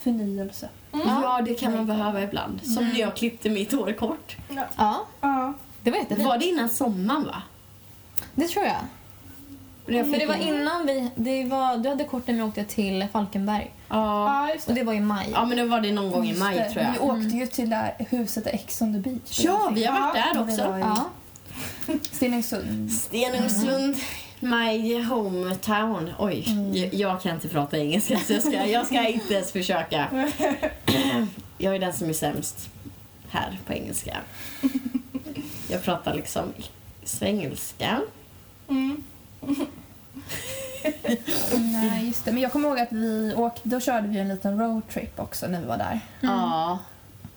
[0.00, 0.68] förnyelse.
[0.92, 2.60] Ja, det kan man behöva ibland.
[2.64, 4.36] Som när jag klippte mitt hår kort.
[4.76, 5.52] ja, Ja.
[5.82, 6.28] det var jättefint.
[6.28, 7.42] Var det innan sommaren va?
[8.34, 8.76] Det tror jag.
[9.86, 11.10] Jag För fick det var innan vi...
[11.14, 13.70] Det var, du hade kort när vi åkte till Falkenberg.
[13.88, 14.50] Ja.
[14.54, 14.80] Just Och det.
[14.80, 15.28] det var i maj.
[15.32, 16.70] ja, men då var det någon gång i maj det.
[16.70, 16.92] tror jag.
[16.92, 19.40] Vi åkte ju till det här huset Ex on the beach.
[19.44, 20.78] Ja, vi har varit där också.
[20.80, 21.04] Ja.
[22.10, 22.92] Stenungsund.
[22.92, 23.96] Stenungsund,
[24.40, 26.10] my hometown.
[26.18, 30.08] Oj, jag, jag kan inte prata engelska så jag ska, jag ska inte ens försöka.
[31.58, 32.68] Jag är den som är sämst
[33.28, 34.16] här på engelska.
[35.68, 36.42] Jag pratar liksom
[37.04, 38.00] svengelska.
[38.68, 39.02] Mm.
[41.56, 42.32] Nej, just det.
[42.32, 45.60] Men jag kommer ihåg att vi åkte, då körde vi en liten roadtrip också när
[45.60, 46.00] vi var där.
[46.20, 46.78] Ja.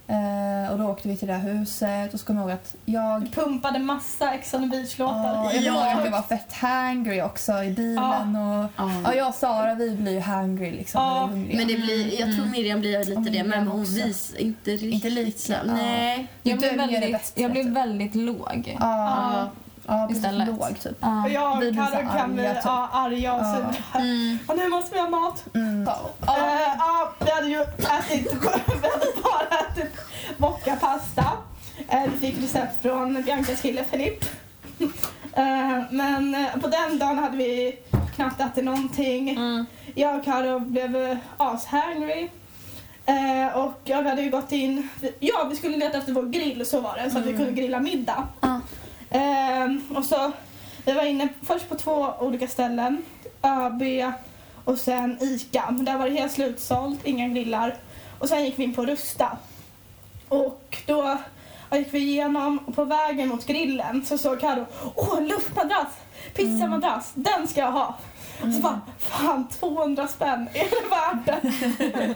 [0.10, 2.76] Eh, och då åkte vi till det här huset och så kommer jag ihåg att
[2.86, 3.32] jag...
[3.34, 5.34] Pumpade massa Ex on the Ja, beach-låtar.
[5.34, 5.90] jag kommer Ja.
[5.92, 8.36] ihåg att jag var fett hangry också i bilen.
[8.36, 8.92] Och, Ja.
[9.04, 11.02] ja, jag och Sara vi blir ju hangry liksom.
[11.02, 11.58] Ja, när vi är hungriga.
[11.58, 13.94] Men det blir, jag tror Miriam blir lite det, Miriam men hon också.
[13.94, 14.94] visar inte riktigt.
[14.94, 15.74] Inte lika, ja.
[15.74, 16.28] Nej.
[16.44, 18.78] Du Jag blev, döljer det väldigt, jag blev väldigt låg.
[18.80, 18.98] Ja,
[19.40, 19.50] ja,
[19.88, 20.48] precis Istället.
[20.48, 20.98] låg typ.
[21.00, 21.30] Ja.
[21.30, 22.66] Jag Vi så Carro kan bli arga, typ.
[22.66, 23.56] ja, arga och Ja.
[23.56, 24.02] sura.
[24.04, 24.40] Mm.
[24.48, 25.44] Och nu måste vi ha mat.
[25.56, 25.88] Mm.
[25.88, 25.94] Eh,
[26.78, 28.48] Ja, vi hade ju ätit, vi
[28.88, 29.96] hade bara ätit
[30.38, 31.26] mockapasta.
[31.94, 34.26] Uh, vi fick recept från Biancas kille Filip.
[35.34, 37.80] Eh, men eh, på den dagen hade vi
[38.16, 39.30] knappt ätit någonting.
[39.30, 39.66] Mm.
[39.96, 42.30] Jag och Karo blev uh, ashangry.
[43.06, 46.80] Eh, och jag hade ju gått in, ja vi skulle leta efter vår grill så
[46.82, 48.28] var det så att vi kunde grilla middag.
[48.42, 48.60] Ja.
[49.10, 50.32] Ehm, och så,
[50.86, 53.06] vi var inne först på två olika ställen.
[53.44, 54.14] ÖB
[54.64, 55.66] och sen ICA.
[55.72, 57.76] Men där var det helt slutsålt, inga grillar.
[58.20, 59.38] Och sen gick vi in på Rusta.
[60.30, 61.18] Och då
[61.72, 65.88] gick vi igenom och på vägen mot grillen så såg Carro, åh en luftmadrass,
[66.34, 67.96] pizzamadrass, den ska jag ha.
[68.44, 71.42] Och så bara, fan 200 spänn, är det värt det?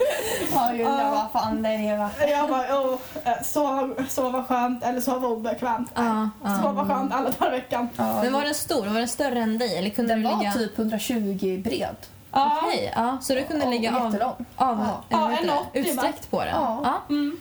[0.54, 1.04] Ja, just det.
[1.04, 1.30] Ja.
[1.34, 2.30] Vad fan det är värt.
[2.30, 5.92] Jag bara, åh, eh, sova, sova skönt eller sova obekvämt.
[5.96, 6.62] Ja, ja.
[6.62, 7.90] Sova skönt alla dagar i veckan.
[7.98, 8.86] Ja, Men var den stor?
[8.86, 9.78] Var den större än dig?
[9.78, 10.52] Eller kunde den du var ligga...
[10.54, 11.96] typ 120 bred.
[12.32, 12.60] Ja.
[12.64, 13.18] Okej, ja.
[13.22, 14.16] Så du kunde ligga av, av
[14.58, 15.04] Ja.
[15.10, 15.54] Ja, vad heter en det?
[15.54, 16.56] 80 utsträckt på den?
[16.56, 17.02] Ja.
[17.10, 17.38] Mm.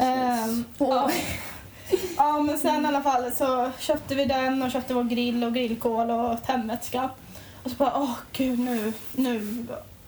[0.00, 1.10] Ehm, ja.
[2.16, 5.54] ja men sen i alla fall så köpte vi den och köpte vår grill och
[5.54, 7.10] grillkol och tändvätska.
[7.62, 9.66] Och så bara, åh gud nu, nu,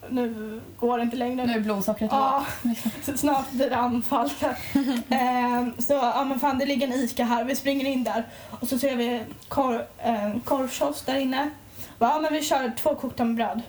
[0.08, 1.46] nu går det inte längre.
[1.46, 3.18] Nu är blodsockret Ja, lågt.
[3.20, 4.30] snart blir det anfall.
[5.08, 8.24] Ehm, så ja men fan det ligger en ICA här, vi springer in där
[8.60, 11.50] och så ser vi korv, eh, korvkiosk där inne.
[11.98, 13.62] Bara, Ja men vi kör två kokta med bröd.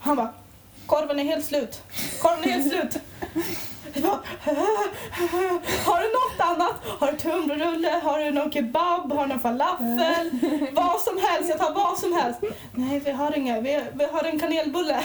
[0.00, 0.28] Han bara,
[0.90, 1.82] korven är helt slut.
[2.22, 3.02] Korven är helt slut.
[4.02, 4.18] Bara,
[5.84, 6.74] har du något annat?
[6.98, 8.00] Har du tunnbrödsrulle?
[8.02, 9.12] Har du någon kebab?
[9.12, 10.30] Har du någon falafel?
[10.72, 12.40] Vad som helst, jag tar vad som helst.
[12.72, 15.00] Nej vi har inga, vi, vi har en kanelbulle.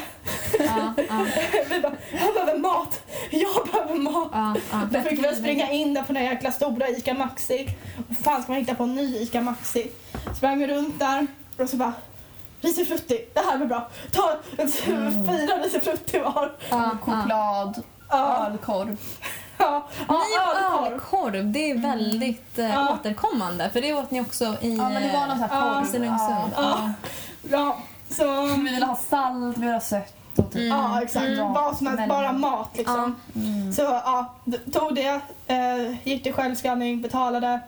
[0.60, 1.26] Ja, ja,
[1.70, 3.02] Vi bara, jag behöver mat.
[3.32, 4.30] Jag behöver mat.
[4.34, 4.82] ja, ja.
[4.92, 7.70] Då fick vi springa in där på den jäkla stora ICA Maxi.
[8.08, 9.88] Vad fan ska man hitta på en ny ICA Maxi?
[10.38, 11.28] Sprang runt där
[11.58, 11.94] och så bara
[12.62, 13.88] Risifrutti, det här blir bra.
[14.12, 16.52] Ta fyra risifrutti var.
[16.70, 18.98] ja, Choklad, Ja, ölkorv.
[19.58, 20.94] ja, Ni och ölkorv.
[20.94, 22.94] ölkorv, det är väldigt eh, Ja.
[22.94, 23.70] återkommande.
[23.70, 25.74] För det åt ni också i Ja, men det var någon sån här Ja.
[25.76, 25.86] korv.
[25.86, 26.54] Stenungsund.
[26.58, 26.90] Ja.
[27.50, 27.78] Ja,
[28.10, 28.42] så...
[28.46, 30.70] Vi ville ha salt, vi ville ha sött och typ.
[30.72, 31.26] Ja, exakt.
[31.26, 31.54] Mm.
[31.54, 33.16] Vad som helst, bara mat liksom.
[33.36, 33.74] Mm.
[33.74, 34.34] Så ja,
[34.74, 37.60] tog det, eh, gick till självskanning, betalade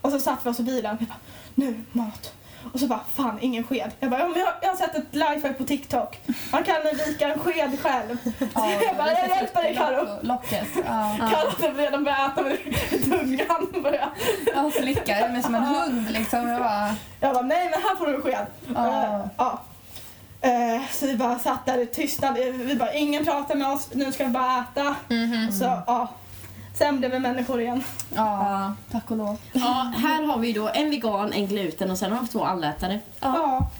[0.00, 0.96] och så satt vi oss i bilen.
[1.00, 1.16] Vi bara,
[1.54, 2.32] nu mat.
[2.72, 3.90] Och så bara, fan ingen sked.
[4.00, 6.20] Jag bara, ja, men jag, jag har sett ett lifehack på TikTok.
[6.52, 8.18] Man kan vika en sked själv.
[8.54, 10.08] Ja, jag bara, jag hjälper dig Karo.
[10.22, 10.66] Locket.
[10.86, 11.16] Ja.
[11.60, 12.58] Typ redan börjat äta med
[13.04, 13.82] tungan.
[13.82, 14.10] Börjar.
[14.54, 16.48] Jag slickar mig som en hund liksom.
[16.48, 16.94] Jag bara...
[17.20, 18.46] Jag bara, nej men här får du en sked.
[18.74, 19.02] Ja.
[19.02, 19.60] Eh, ja.
[20.40, 22.34] Eh, så vi bara satt där i tystnad.
[22.52, 24.94] Vi bara, ingen pratar med oss, nu ska vi bara äta.
[25.08, 25.52] Mhm.
[25.52, 26.08] Så ja.
[26.78, 27.84] Sen blev vi människor igen.
[28.14, 28.74] Ja.
[28.90, 29.36] Tack och lov.
[29.52, 33.00] Ja, här har vi då en vegan, en gluten och sen har vi två allätare.
[33.20, 33.70] Ja.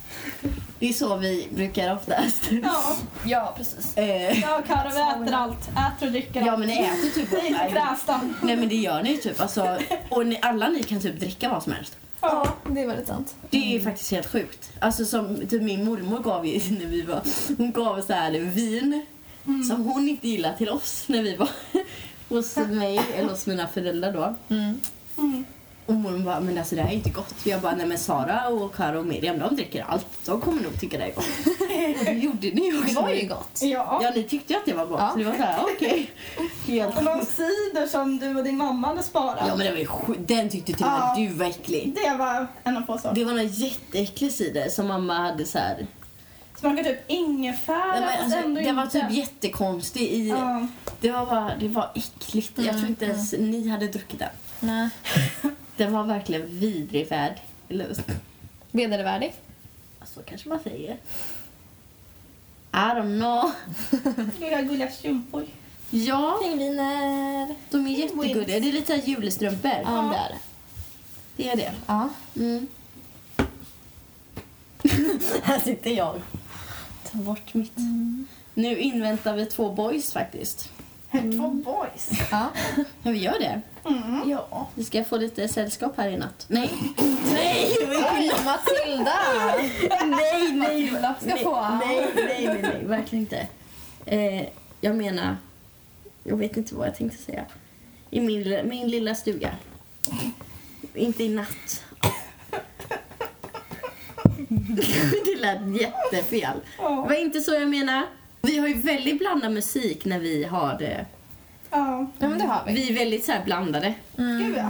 [0.79, 2.51] Det är så vi brukar oftast.
[2.63, 3.97] Ja, ja, precis.
[3.97, 5.69] Eh, jag och Karo vi äter allt.
[5.69, 6.59] Äter och dricker ja allt.
[6.59, 7.29] men ni äter typ
[7.71, 8.19] kräsna.
[8.41, 9.41] Nej men det gör ni typ.
[9.41, 9.77] Alltså,
[10.09, 11.97] och ni, alla ni kan typ dricka vad som helst.
[12.21, 12.47] Ja.
[12.69, 13.35] Det är väldigt sant.
[13.49, 14.71] Det är faktiskt helt sjukt.
[14.79, 17.21] Alltså som typ min mormor gav ju när vi var,
[17.57, 19.05] hon gav så här vin
[19.69, 21.49] som hon inte gillade till oss när vi var
[22.29, 24.35] hos mig eller hos mina föräldrar då.
[24.55, 24.79] Mm.
[25.17, 25.45] Mm.
[25.85, 27.35] Och mormor bara, men alltså det här är inte gott.
[27.43, 30.05] Jag bara, nej men Sara och Karo och Miriam de dricker allt.
[30.25, 31.25] De kommer nog tycka det är gott.
[31.99, 32.87] Och det gjorde ni också.
[32.95, 33.59] Det var ju gott.
[33.61, 33.99] Ja.
[34.03, 34.99] Ja, ni tyckte ju att det var gott.
[34.99, 35.09] Ja.
[35.11, 36.11] Så det var så här, okej.
[36.67, 39.37] Helt Och någon cider som du och din mamma hade sparat.
[39.47, 41.15] Ja men det var ju sj- den tyckte till och med Ja.
[41.17, 41.95] du var äcklig.
[42.03, 43.15] Det var en av få saker.
[43.15, 45.87] Det var någon jätteäcklig cider som mamma hade så här.
[46.59, 49.01] Smakar typ ingefära Nej, alltså, ändå det var inte.
[49.01, 50.29] typ jättekonstig i...
[50.29, 50.67] Ja.
[51.01, 52.51] Det var bara, det var äckligt.
[52.55, 54.29] Jag tror Mm, inte ens ni hade druckit den.
[54.59, 54.89] Nej.
[55.77, 57.07] Den var verkligen vidrig.
[57.69, 57.95] Eller
[58.71, 59.33] Vedervärdig.
[60.05, 60.93] så kanske man säger.
[62.71, 63.51] I don't know.
[64.39, 65.45] Lilla gulliga strumpor.
[65.89, 67.55] Ja, Pingviner.
[67.69, 68.59] de är jättegulliga.
[68.59, 69.71] Det är lite julstrumpor.
[69.85, 70.39] Ja, det är det.
[71.35, 71.71] Det är det.
[71.87, 72.09] Ja.
[72.35, 72.67] Mm.
[75.43, 76.21] här sitter jag.
[77.15, 77.77] Ta bort mitt.
[78.53, 80.71] Nu inväntar vi två boys faktiskt.
[81.11, 82.11] Två boys.
[82.31, 82.49] ja.
[83.03, 83.61] Ja, vi gör det.
[83.85, 84.29] Mm.
[84.29, 84.69] Ja.
[84.75, 86.45] Vi ska få lite sällskap här i natt.
[86.47, 86.71] Nej!
[87.33, 87.77] Nej!
[87.79, 89.13] Oj, Matilda!
[89.49, 89.71] Nej,
[90.05, 90.53] nej!
[90.53, 91.61] Matilda ska nej, få.
[91.61, 93.47] Nej, nej, nej, nej, verkligen inte.
[94.05, 94.47] Eh,
[94.81, 95.37] jag menar,
[96.23, 97.45] jag vet inte vad jag tänkte säga.
[98.09, 99.51] I min, min lilla stuga.
[100.93, 101.84] Inte i natt.
[105.25, 106.39] Det lät jättefel.
[106.41, 107.05] Det Ja.
[107.09, 108.03] var inte så jag menar.
[108.41, 111.05] Vi har ju väldigt blandad musik när vi har det.
[111.69, 112.07] Ja.
[112.19, 112.73] Ja, men det har vi.
[112.73, 113.93] Vi är väldigt så här blandade.
[114.15, 114.69] Gud ja.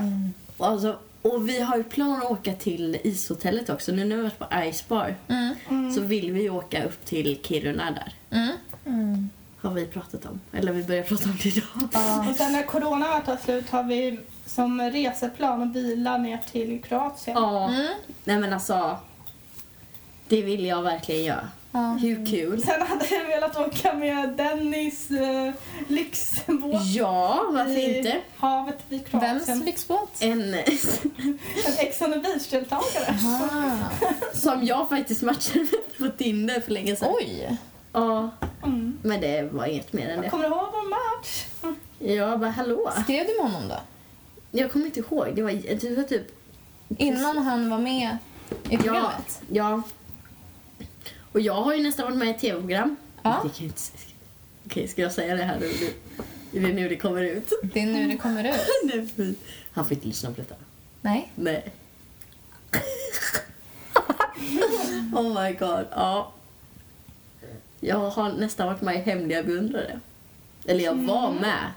[0.58, 3.92] Och Alltså, och vi har ju plan att åka till ishotellet också.
[3.92, 5.94] Nu när vi har varit på Ice Bar Mm.
[5.94, 8.14] så vill vi ju åka upp till Kiruna där.
[8.86, 9.30] Mm.
[9.62, 10.40] Har vi pratat om.
[10.54, 11.66] Eller vi börjar prata om det idag.
[12.30, 16.82] Och sen när corona var tar slut har vi som reseplan att bila ner till
[16.84, 17.38] Kroatien.
[17.38, 17.70] Ja.
[17.70, 17.88] Mm.
[18.24, 18.98] Nej men alltså.
[20.28, 21.48] Det vill jag verkligen göra.
[21.72, 21.98] Ja.
[22.02, 22.62] Hur kul?
[22.64, 25.54] Sen hade jag velat åka med Dennis eh,
[25.88, 28.18] lyxbåt Ja, varför i inte?
[28.38, 29.60] havet vid Vems Kroatien.
[29.60, 30.12] lyxbåt?
[30.20, 30.60] En En
[31.80, 33.18] Ex on the beach-deltagare.
[34.34, 37.10] Som jag faktiskt matchade med på Tinder för länge sedan.
[37.14, 37.58] Oj!
[37.94, 38.30] Ja,
[38.64, 38.98] Mm.
[39.04, 40.30] men det var inget mer än det.
[40.30, 41.46] Kommer du ihåg vår match?
[41.64, 41.76] Mm.
[42.18, 42.92] Jag bara hallå.
[43.04, 43.76] Skrev du med honom då?
[44.52, 45.28] Jag kommer inte ihåg.
[45.36, 46.28] Det var, det var typ
[46.98, 48.18] Innan han var med
[48.70, 49.42] i Ja, programmet?
[49.52, 49.82] ja.
[51.36, 52.96] Och jag har ju nästan varit med i ett tv-program.
[53.24, 53.50] Ja.
[54.66, 55.66] Okej, ska jag säga det här nu?
[56.60, 57.54] Är det nu det kommer ut?
[57.64, 58.68] Det är nu det kommer ut.
[58.84, 59.34] Nej, fy.
[59.72, 60.56] Han får inte lyssna på detta.
[61.02, 61.32] Nej.
[61.36, 61.72] Nej.
[65.16, 66.32] oh my god, ja.
[67.80, 70.00] Jag har nästan varit med i Hemliga beundrare.
[70.66, 71.72] Eller jag var med.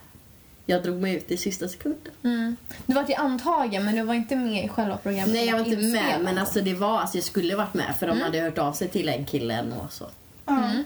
[0.70, 2.12] Jag drog mig ut i sista sekunden.
[2.22, 2.56] Mm.
[2.86, 5.34] Du var till antagen men du var inte med i själva programmet?
[5.34, 5.84] Nej, jag var inte med.
[5.84, 6.22] Inspelat.
[6.22, 8.88] Men alltså det var, alltså jag skulle varit med för de hade hört av sig
[8.88, 10.06] till en killen och så.
[10.46, 10.84] Mm.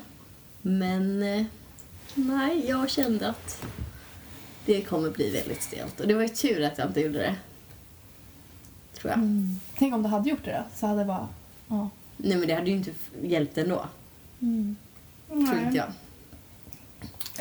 [0.62, 1.44] Men eh,
[2.14, 3.64] nej, jag kände att
[4.66, 6.00] det kommer bli väldigt stelt.
[6.00, 7.34] Och det var ju tur att jag inte gjorde det.
[8.94, 9.18] Tror jag.
[9.18, 9.60] Mm.
[9.78, 11.28] Tänk om du hade gjort det då, så hade det bara...
[11.68, 11.90] Ja.
[12.16, 12.90] Nej men det hade ju inte
[13.22, 13.86] hjälpt ändå.
[14.40, 14.76] Mm.
[15.28, 15.76] Tror inte Nej.
[15.76, 15.92] jag.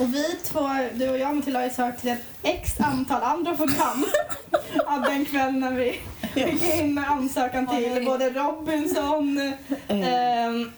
[0.02, 3.56] Och vi två, du och jag Matilda, har ju sökt till ett x antal andra
[3.56, 4.06] program
[4.86, 6.00] av den kväll när vi
[6.34, 9.38] fick in ansökan till både Robinson,
[9.88, 10.72] ehm,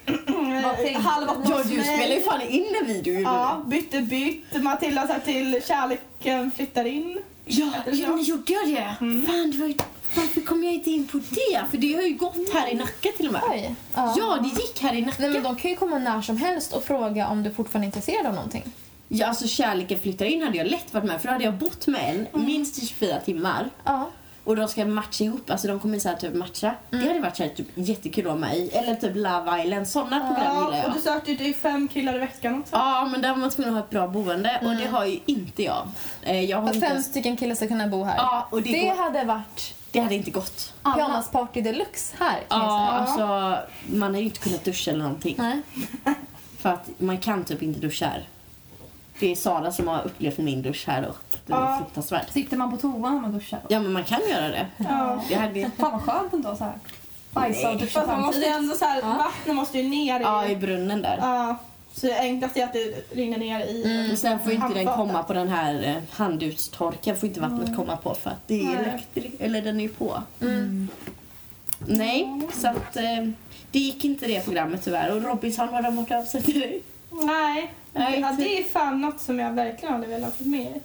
[0.63, 3.19] Vad tänkte- Halv åtta Ja, du spelade ju fan in en video.
[3.21, 4.63] Ja, bytte bytt.
[4.63, 7.19] Matilda sa till Kärleken flyttar in.
[7.45, 8.95] ja ja, gjorde jag det?
[9.01, 9.26] Mm.
[9.26, 9.76] Fan, det var ju,
[10.15, 11.61] varför kom jag inte in på det?
[11.71, 13.41] För det har ju gått här i Nacka till och med.
[13.51, 13.76] Oj.
[13.95, 14.13] Ja.
[14.17, 15.17] Ja, det gick här i Nacka.
[15.19, 17.88] Nej, men de kan ju komma när som helst och fråga om du fortfarande är
[17.88, 18.63] intresserad av någonting.
[19.08, 21.88] Ja, alltså Kärleken flyttar in hade jag lätt varit med för då hade jag bott
[21.88, 23.70] med en minst i 24 timmar.
[23.84, 24.10] Ja.
[24.43, 26.76] Och de ska matcha ihop, alltså de kommer så här typ matcha.
[26.89, 28.70] Det hade varit så här, typ, jättekul att vara med i.
[28.70, 30.88] Eller typ Love Island, sådana program gillar Ja, jag.
[30.88, 32.76] och du sökte ju till fem killar i veckan också.
[32.76, 35.20] Ja, men där var man tvungen att ha ett bra boende och det har ju
[35.26, 35.88] inte jag.
[36.22, 38.18] Eh, jag har Att inte fem stycken killar ska kunna bo här.
[38.18, 38.95] Ja, och det, det går...
[38.95, 40.74] hade varit det hade inte gått.
[40.95, 45.36] pyjamasparty deluxe här kan Ja, alltså man hade ju inte kunnat duscha eller någonting.
[45.38, 45.62] Nej.
[46.60, 48.24] För att man kan typ inte duscha här.
[49.24, 51.13] Det är Sara som har upplevt min dusch här då.
[51.45, 51.78] Den är Ja.
[51.78, 52.30] fruktansvärd.
[52.32, 53.59] Sitter man på toan när man duschar?
[53.69, 54.67] Ja, men man kan göra det.
[54.78, 55.24] Ja.
[55.30, 55.71] Det hade...
[55.78, 56.74] Fan vad skönt ändå så här.
[57.32, 58.63] Bajsa och duscha Fast man måste ju samtidigt.
[58.63, 59.07] ändå så här, Ja.
[59.17, 60.24] vattnet måste ju ner i...
[60.24, 61.17] Ja, i brunnen där.
[61.21, 61.55] Ja,
[61.93, 64.09] Så det enklaste är att det rinner ner i...
[64.13, 64.95] Och sen får inte den handfatet.
[65.07, 67.15] komma på den här eh, handdukstorken.
[67.17, 68.76] får inte vattnet komma på för att det är Nej.
[68.76, 70.21] elektri- eller den är ju på.
[71.88, 73.03] Nej, så att eh,
[73.71, 75.11] det gick inte det programmet tyvärr.
[75.15, 76.82] Och Robinson var de hört av sig till dig.
[77.14, 78.39] Nej, Nej, ja, typ.
[78.39, 80.80] det är fan något som jag verkligen hade velat få med.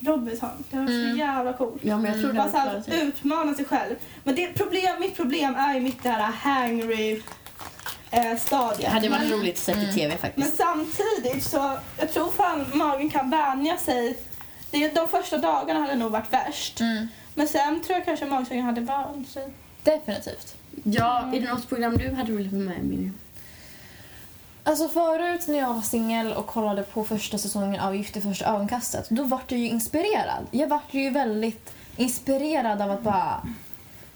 [0.00, 1.82] Robinson, det var så jävla coolt.
[1.82, 3.94] Ja, men jag tror det Bara så utmana sig själv.
[4.24, 7.22] Men det problem, mitt problem är ju mitt det här hangry
[8.10, 8.80] eh, stadiet.
[8.80, 10.56] Det hade varit men, roligt att se i tv men faktiskt.
[10.56, 14.18] samtidigt så, jag tror fan magen kan vänja sig.
[14.70, 16.80] Det, de första dagarna hade nog varit värst.
[16.80, 17.08] Mm.
[17.34, 19.48] Men sen tror jag kanske magsäcken hade vant sig.
[19.82, 20.54] Definitivt.
[20.84, 23.14] Ja, är det något program du hade velat vara med i Miriam?
[24.68, 28.46] Alltså förut när jag var singel och kollade på första säsongen av Gift i första
[28.46, 30.46] ögonkastet, då var jag ju inspirerad.
[30.50, 33.42] Jag var ju väldigt inspirerad av att bara,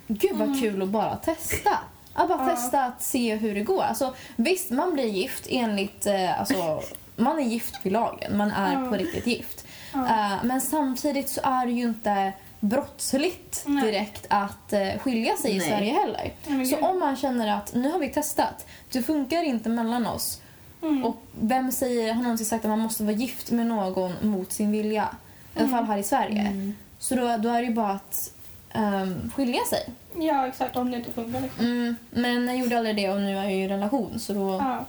[0.07, 1.79] gud vad kul att bara testa.
[2.15, 2.57] Att bara Ja.
[2.57, 3.83] testa att se hur det går.
[3.83, 6.83] Alltså, visst, man blir gift enligt, eh, alltså,
[7.17, 8.89] man är gift vid lagen, man är Ja.
[8.89, 9.65] på riktigt gift.
[9.93, 9.99] Ja.
[10.09, 13.85] Eh, men samtidigt så är det ju inte brottsligt Nej.
[13.85, 15.69] direkt att eh, skilja sig i Nej.
[15.69, 16.33] Sverige heller.
[16.67, 20.39] Så om man känner att nu har vi testat, det funkar inte mellan oss.
[20.83, 21.05] Mm.
[21.05, 24.73] Och vem säger, har någonsin sagt att man måste vara gift med någon mot sin
[24.73, 25.09] vilja?
[25.55, 26.73] I alla fall här i Sverige.
[26.99, 28.33] Så då, då är det ju bara att
[28.71, 29.89] ehm, skilja sig.
[30.27, 30.77] Ja, exakt.
[30.77, 31.41] Om det inte funkar.
[31.41, 31.65] Liksom.
[31.67, 34.59] Mm, men jag gjorde aldrig det och nu är jag ju i relation så då
[34.61, 34.85] Ja.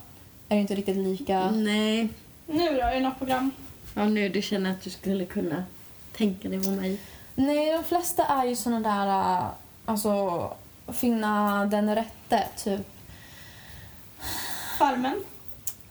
[0.49, 1.51] är det inte riktigt lika.
[1.51, 2.09] Nej.
[2.47, 3.51] Nu då, är det något program?
[3.95, 5.63] Ja, nu du känner att du skulle kunna
[6.17, 6.99] tänka dig vara med i.
[7.35, 9.45] Nej, de flesta är ju såna där, äh,
[9.85, 10.53] alltså
[10.93, 12.87] finna den rätte, typ.
[14.79, 15.23] Farmen?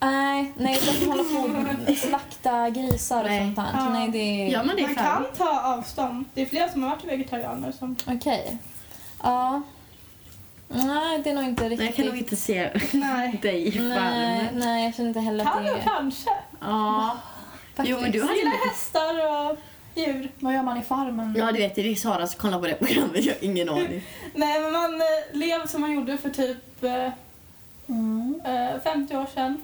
[0.03, 3.41] Nej, nej, de som håller på och slakta grisar och Nej.
[3.41, 3.71] sånt där.
[3.75, 3.89] Ja.
[3.89, 4.53] Nej, det är...
[4.53, 6.25] Ja, men det är Man kan ta avstånd.
[6.35, 7.97] Det är flera som har varit vegetarianer som...
[8.07, 8.59] Okej.
[9.23, 9.63] Ja.
[10.69, 11.87] Nej, det är nog inte Nej, riktigt...
[11.87, 13.39] jag kan nog inte se Nej.
[13.43, 15.83] dig nej, nej, jag känner inte heller att Kan det du är...
[15.83, 16.31] kanske?
[16.61, 17.17] Ja.
[17.83, 19.15] Jo, men du Jag hade gillar hästar
[19.51, 19.59] och
[19.95, 20.31] djur.
[20.39, 21.35] Vad gör man i farmen?
[21.39, 23.25] Ja, du vet, det är Sara som kollar på det programmet.
[23.25, 24.05] Jag har ingen aning.
[24.35, 25.07] Nej, men man eh,
[25.39, 27.09] lever som man gjorde för typ eh,
[27.89, 28.41] Mm.
[28.45, 29.63] eh, 50 år sedan.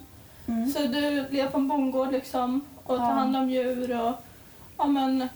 [0.49, 0.73] Mm.
[0.73, 3.13] Så du lever på en bondgård liksom och tar Ja.
[3.13, 4.13] hand om djur och
[4.79, 5.29] ja, men,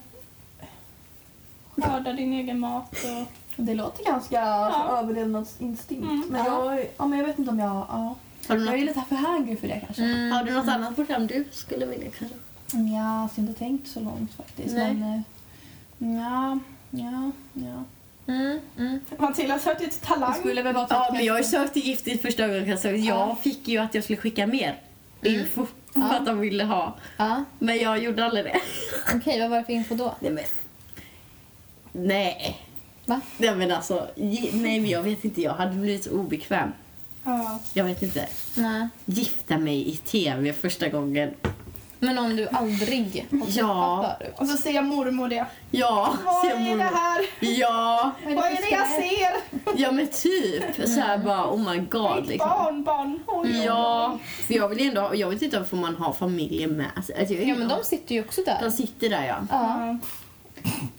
[1.76, 2.92] skördar din egen mat.
[2.92, 4.98] Och, Det låter ganska Ja.
[4.98, 6.04] överlevnadsinstinkt.
[6.04, 6.24] Mm.
[6.30, 7.70] Men, jag, ja, men jag vet inte om jag...
[7.88, 8.14] Ja.
[8.48, 10.02] Har du Jag är något, lite för hungry för det kanske.
[10.04, 10.32] Mm.
[10.32, 12.36] har du något annat program du skulle vilja kanske?
[12.74, 14.74] Mm, Jag har inte tänkt så långt faktiskt.
[14.74, 14.94] Nej.
[14.94, 16.58] Men, eh, ja,
[16.90, 17.84] ja, ja.
[18.32, 19.00] Mm, mm.
[19.18, 20.30] Matilda sökte till Talang.
[20.30, 23.04] Jag skulle väl bara Ja, men jag sökte gift i första ögonkastet.
[23.04, 24.80] Jag fick ju att jag skulle skicka mer
[25.22, 26.96] info för att de ville ha.
[27.16, 28.60] Ja, Men jag gjorde aldrig det.
[29.16, 30.14] okej, vad var det för info då?
[30.20, 30.44] Nej, men...
[31.92, 32.60] Nej.
[33.06, 33.20] Va?
[33.38, 34.08] Nej, men alltså...
[34.16, 35.42] Nej, men jag vet inte.
[35.42, 36.72] Jag hade blivit så obekväm.
[37.24, 37.60] Ja.
[37.74, 38.28] Jag vet inte.
[38.56, 38.88] Nej.
[39.04, 41.34] Gifta mig i tv första gången.
[42.04, 44.14] Men om du aldrig har träffat Ja.
[44.18, 44.34] förut?
[44.38, 45.46] Och så ser jag mormor det.
[45.70, 46.78] Ja, Vad är det mormor.
[46.84, 47.20] här?
[47.40, 49.76] Ja, Vad Vad är det det jag ser?
[49.76, 50.88] ja men typ.
[50.88, 52.48] Så här bara, oh my god Ett liksom.
[52.48, 53.18] barn, barn.
[53.26, 56.76] Oj, Ja, för jag vill ju ändå, jag vet inte om får man ha familjen
[56.76, 57.18] med sig.
[57.18, 58.58] Alltså, Ja, men de sitter ju också där.
[58.62, 59.36] de sitter där ja.
[59.50, 59.98] Ja.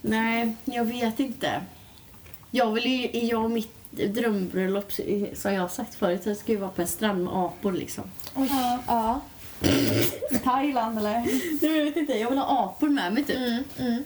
[0.00, 1.60] Nej, jag vet inte.
[2.50, 4.92] Jag vill ju, jag och mitt drömbröllop
[5.34, 8.04] som jag har sagt förut, jag ska ju vara på en strand med apor liksom.
[8.34, 8.78] Ja.
[8.86, 9.20] Ja.
[10.44, 11.20] Thailand eller?
[11.62, 13.36] Nej, jag vet inte, jag vill ha apor med mig typ.
[13.36, 14.02] Mm, mm.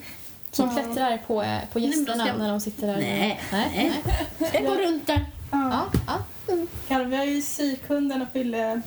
[0.50, 2.96] Som klättrar på, eh, på gästerna ska- när de sitter där.
[2.96, 3.92] Nej, Nej.
[4.38, 4.50] nej.
[4.52, 5.26] Jag går runt där.
[5.52, 5.86] Ja.
[6.06, 6.54] Ja, ja.
[6.88, 8.82] Karl, vi har ju psykhunden och fylle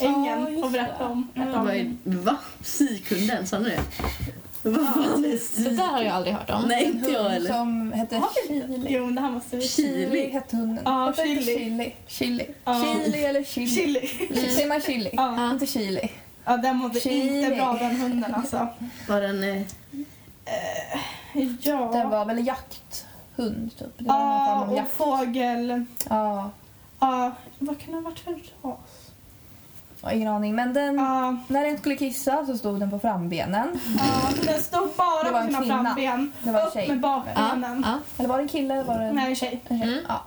[0.00, 1.28] ängen Ja, just och berätta om.
[1.34, 2.36] är, va?
[2.62, 3.80] Psykhunden, sa du det?
[4.62, 6.62] Vad fan är Det där har jag aldrig hört om.
[6.68, 7.52] Nej, inte jag hund heller.
[7.52, 8.86] som hette Chili.
[8.88, 9.68] Jo, men det här måste vi...
[9.68, 10.30] Chili.
[10.30, 10.82] hette hunden.
[10.84, 11.56] Ja, Hette inte Chili.
[11.58, 11.94] Chili.
[12.06, 12.46] Chili.
[12.64, 12.84] Ja.
[13.04, 13.68] Chili eller Chili?
[13.68, 14.48] Chili.
[14.50, 15.10] Säger man Chili?
[15.12, 15.50] Ja.
[15.50, 16.08] Inte Chili.
[16.44, 17.38] Ja, den mådde Chili.
[17.42, 18.68] inte bra den hunden alltså.
[19.08, 19.44] Var den...
[19.44, 19.62] Eh,
[21.62, 21.90] Ja.
[21.92, 23.98] Den var väl jakthund typ.
[23.98, 24.92] Det var någon Ja, av och jakt.
[24.92, 25.84] fågel.
[26.08, 26.50] Ja.
[27.00, 28.78] Ja, vad kan det ha varit för ras?
[30.02, 30.54] Har ingen aning.
[30.54, 33.80] Men den, Ja, när den skulle kissa så stod den på frambenen.
[33.98, 35.82] ja, den stod bara Det var på sina kvinna.
[35.84, 36.32] framben.
[36.42, 36.88] Det var en Upp tjej.
[36.88, 37.82] med Ja, bakbenen.
[37.86, 37.98] ja.
[38.18, 39.60] Eller var det en kille eller var det en, Nej, en tjej.
[39.68, 39.88] en tjej?
[39.88, 40.04] Mm.
[40.08, 40.22] Ja.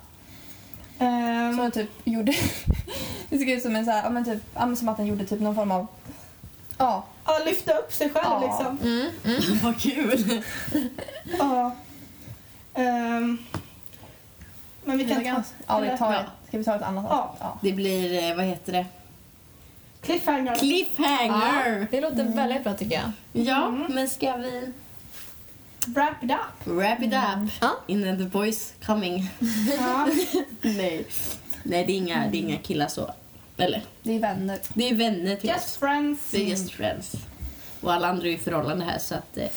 [1.00, 2.32] Ehm, Så typ gjorde...
[3.30, 5.26] det såg ut som en så här, ja, men typ, ja, som att den gjorde
[5.26, 5.88] typ någon form av...
[6.78, 7.04] Ja.
[7.26, 8.78] ja, lyfta upp sig själv liksom.
[8.84, 9.60] Mm, mm.
[9.64, 10.42] Vad kul.
[11.40, 11.72] Ja.
[12.74, 13.38] Ehm,
[14.86, 15.44] men vi kan ta...
[15.68, 17.06] Ja, vi tar ska vi ta ett annat?
[17.10, 17.58] Ja.
[17.62, 18.86] Det blir, eh, vad heter det?
[20.06, 20.56] Cliffhanger.
[20.56, 21.88] Cliffhanger!
[21.92, 23.12] Det låter väldigt bra tycker jag.
[23.46, 24.72] Ja, men ska vi
[25.88, 26.68] Wrap it up.
[26.68, 27.72] wrap it up Ja.
[27.88, 29.30] innan the boys coming?
[29.80, 30.08] Ja.
[30.62, 31.06] Nej.
[31.64, 33.12] Nej, det är inga, det är inga killar så.
[33.58, 33.82] Eller?
[34.04, 34.60] Det är vänner.
[34.74, 35.78] Det är vänner till Just oss.
[35.78, 36.32] friends.
[36.32, 37.16] Det är just friends.
[37.82, 39.38] Och alla andra är i förhållande här så att...
[39.38, 39.48] eh,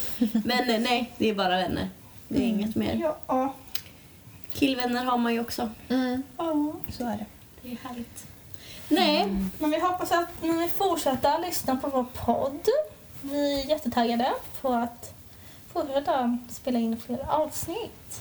[0.44, 1.88] Men eh, nej, det är bara vänner.
[2.28, 3.12] Det är inget mer.
[3.28, 3.54] Ja.
[4.52, 5.70] Killvänner har man ju också.
[5.88, 6.22] Mm.
[6.36, 6.72] ja.
[6.88, 7.26] Så är det.
[7.62, 8.26] Det är härligt.
[8.88, 9.26] Nej,
[9.58, 12.68] Men vi hoppas att ni fortsätter lyssna på vår podd.
[13.22, 15.14] Vi är jättetaggade på att
[15.72, 18.20] fortsätta spela in fler avsnitt.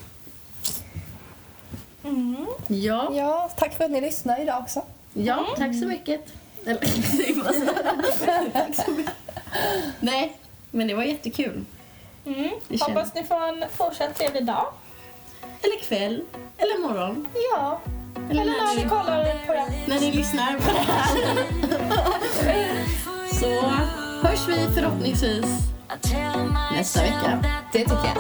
[2.03, 2.47] Mm.
[2.67, 3.09] ja.
[3.13, 4.81] Ja, tack för att ni lyssnade idag också.
[5.13, 6.21] Ja, tack så mycket.
[6.65, 9.13] Eller, tack så mycket.
[9.99, 10.37] Nej,
[10.71, 11.65] men det var jättekul.
[12.25, 12.49] Mm.
[12.79, 14.65] Hoppas ni får en fortsatt trevlig dag.
[15.61, 16.23] Eller kväll,
[16.57, 17.27] eller morgon.
[17.51, 17.79] Ja.
[18.29, 19.87] Eller, Eller när ni kollar på det.
[19.87, 21.07] när ni lyssnar på det här.
[23.39, 23.61] Så
[24.27, 25.45] hörs vi förhoppningsvis
[26.75, 27.43] nästa vecka.
[27.71, 28.15] Det tycker jag.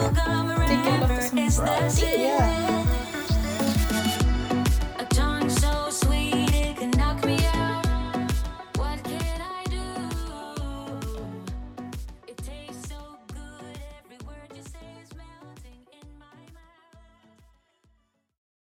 [0.69, 2.09] Tycker det låter som bra.
[2.09, 2.76] Yeah.